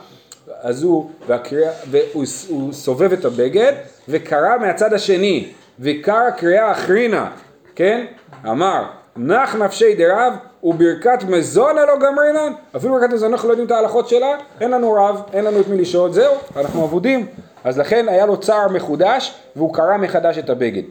אז 0.63 0.83
הוא, 0.83 1.11
והקריאה, 1.27 1.73
והוא 1.91 2.25
הוא 2.49 2.73
סובב 2.73 3.13
את 3.13 3.25
הבגד, 3.25 3.73
וקרא 4.09 4.57
מהצד 4.61 4.93
השני, 4.93 5.49
וקרא 5.81 6.31
קריאה 6.31 6.73
אחרינה, 6.73 7.31
כן? 7.75 8.07
אמר, 8.47 8.85
נח 9.17 9.57
נפשי 9.57 9.95
דרב, 9.95 10.33
וברכת 10.63 11.25
מזון 11.29 11.79
הלא 11.79 11.99
גמרינן, 11.99 12.53
אפילו 12.77 12.95
ברכת 12.95 13.13
מזון 13.13 13.33
אנחנו 13.33 13.49
לא 13.49 13.53
יודעים 13.53 13.67
את 13.67 13.73
ההלכות 13.73 14.09
שלה, 14.09 14.37
אין 14.61 14.71
לנו 14.71 14.93
רב, 14.93 15.23
אין 15.33 15.45
לנו 15.45 15.61
את 15.61 15.69
מי 15.69 15.77
לשאול, 15.77 16.13
זהו, 16.13 16.35
אנחנו 16.57 16.85
אבודים. 16.85 17.27
אז 17.65 17.79
לכן 17.79 18.09
היה 18.09 18.27
לו 18.27 18.37
צער 18.37 18.69
מחודש, 18.69 19.35
והוא 19.57 19.75
קרא 19.75 19.97
מחדש 19.97 20.39
את 20.39 20.51
הבגד. 20.51 20.83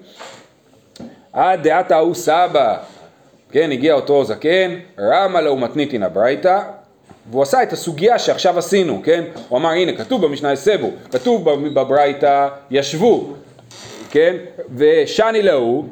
עד 1.33 1.63
דעת 1.63 1.91
ההוא 1.91 2.15
סבא, 2.15 2.77
כן, 3.51 3.71
הגיע 3.71 3.93
אותו 3.93 4.23
זקן, 4.23 4.75
רמה 4.99 5.41
לו 5.41 5.55
מתניתין 5.55 6.03
הברייתא, 6.03 6.61
והוא 7.31 7.43
עשה 7.43 7.63
את 7.63 7.73
הסוגיה 7.73 8.19
שעכשיו 8.19 8.57
עשינו, 8.57 9.01
כן? 9.03 9.23
הוא 9.49 9.59
אמר, 9.59 9.69
הנה, 9.69 9.97
כתוב 9.97 10.25
במשנה 10.25 10.53
יסבו, 10.53 10.91
כתוב 11.11 11.49
בברייתא 11.49 12.47
ישבו, 12.71 13.33
כן? 14.11 14.35
ושני 14.75 15.41
להוא, 15.41 15.83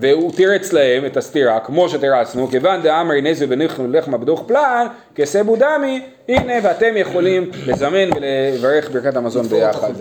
והוא 0.00 0.32
תירץ 0.32 0.72
להם 0.72 1.06
את 1.06 1.16
הסתירה, 1.16 1.60
כמו 1.60 1.88
שתירצנו, 1.88 2.48
כיוון 2.48 2.82
דאמרי 2.82 3.22
נזל 3.22 3.46
בניחנו 3.46 3.92
לחמה 3.92 4.18
בדוח 4.18 4.42
פלן, 4.46 4.86
כסבו 5.14 5.56
דמי, 5.56 6.02
הנה 6.28 6.54
ואתם 6.62 6.96
יכולים 6.96 7.50
לזמן 7.66 8.08
ולברך 8.16 8.90
ברכת 8.90 9.16
המזון 9.16 9.46
ביחד. 9.48 9.92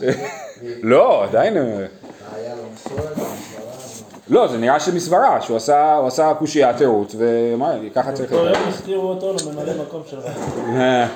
לא, 0.82 1.24
עדיין... 1.24 1.56
לא, 4.28 4.46
זה 4.48 4.58
נראה 4.58 4.80
שמסברה, 4.80 5.40
שהוא 5.40 5.56
עשה, 5.56 5.94
הוא 5.94 6.06
עשה 6.06 6.34
קושייה 6.34 6.72
תירוץ, 6.72 7.14
ואמר, 7.18 7.72
ככה 7.94 8.12
צריך 8.12 8.32
לדעת. 8.32 8.56
יום 8.56 8.68
הסתירו 8.68 9.08
אותו 9.08 9.32
לממלא 9.32 9.72
מקום 9.82 10.02
שלך. 10.10 10.24
אה, 10.68 11.06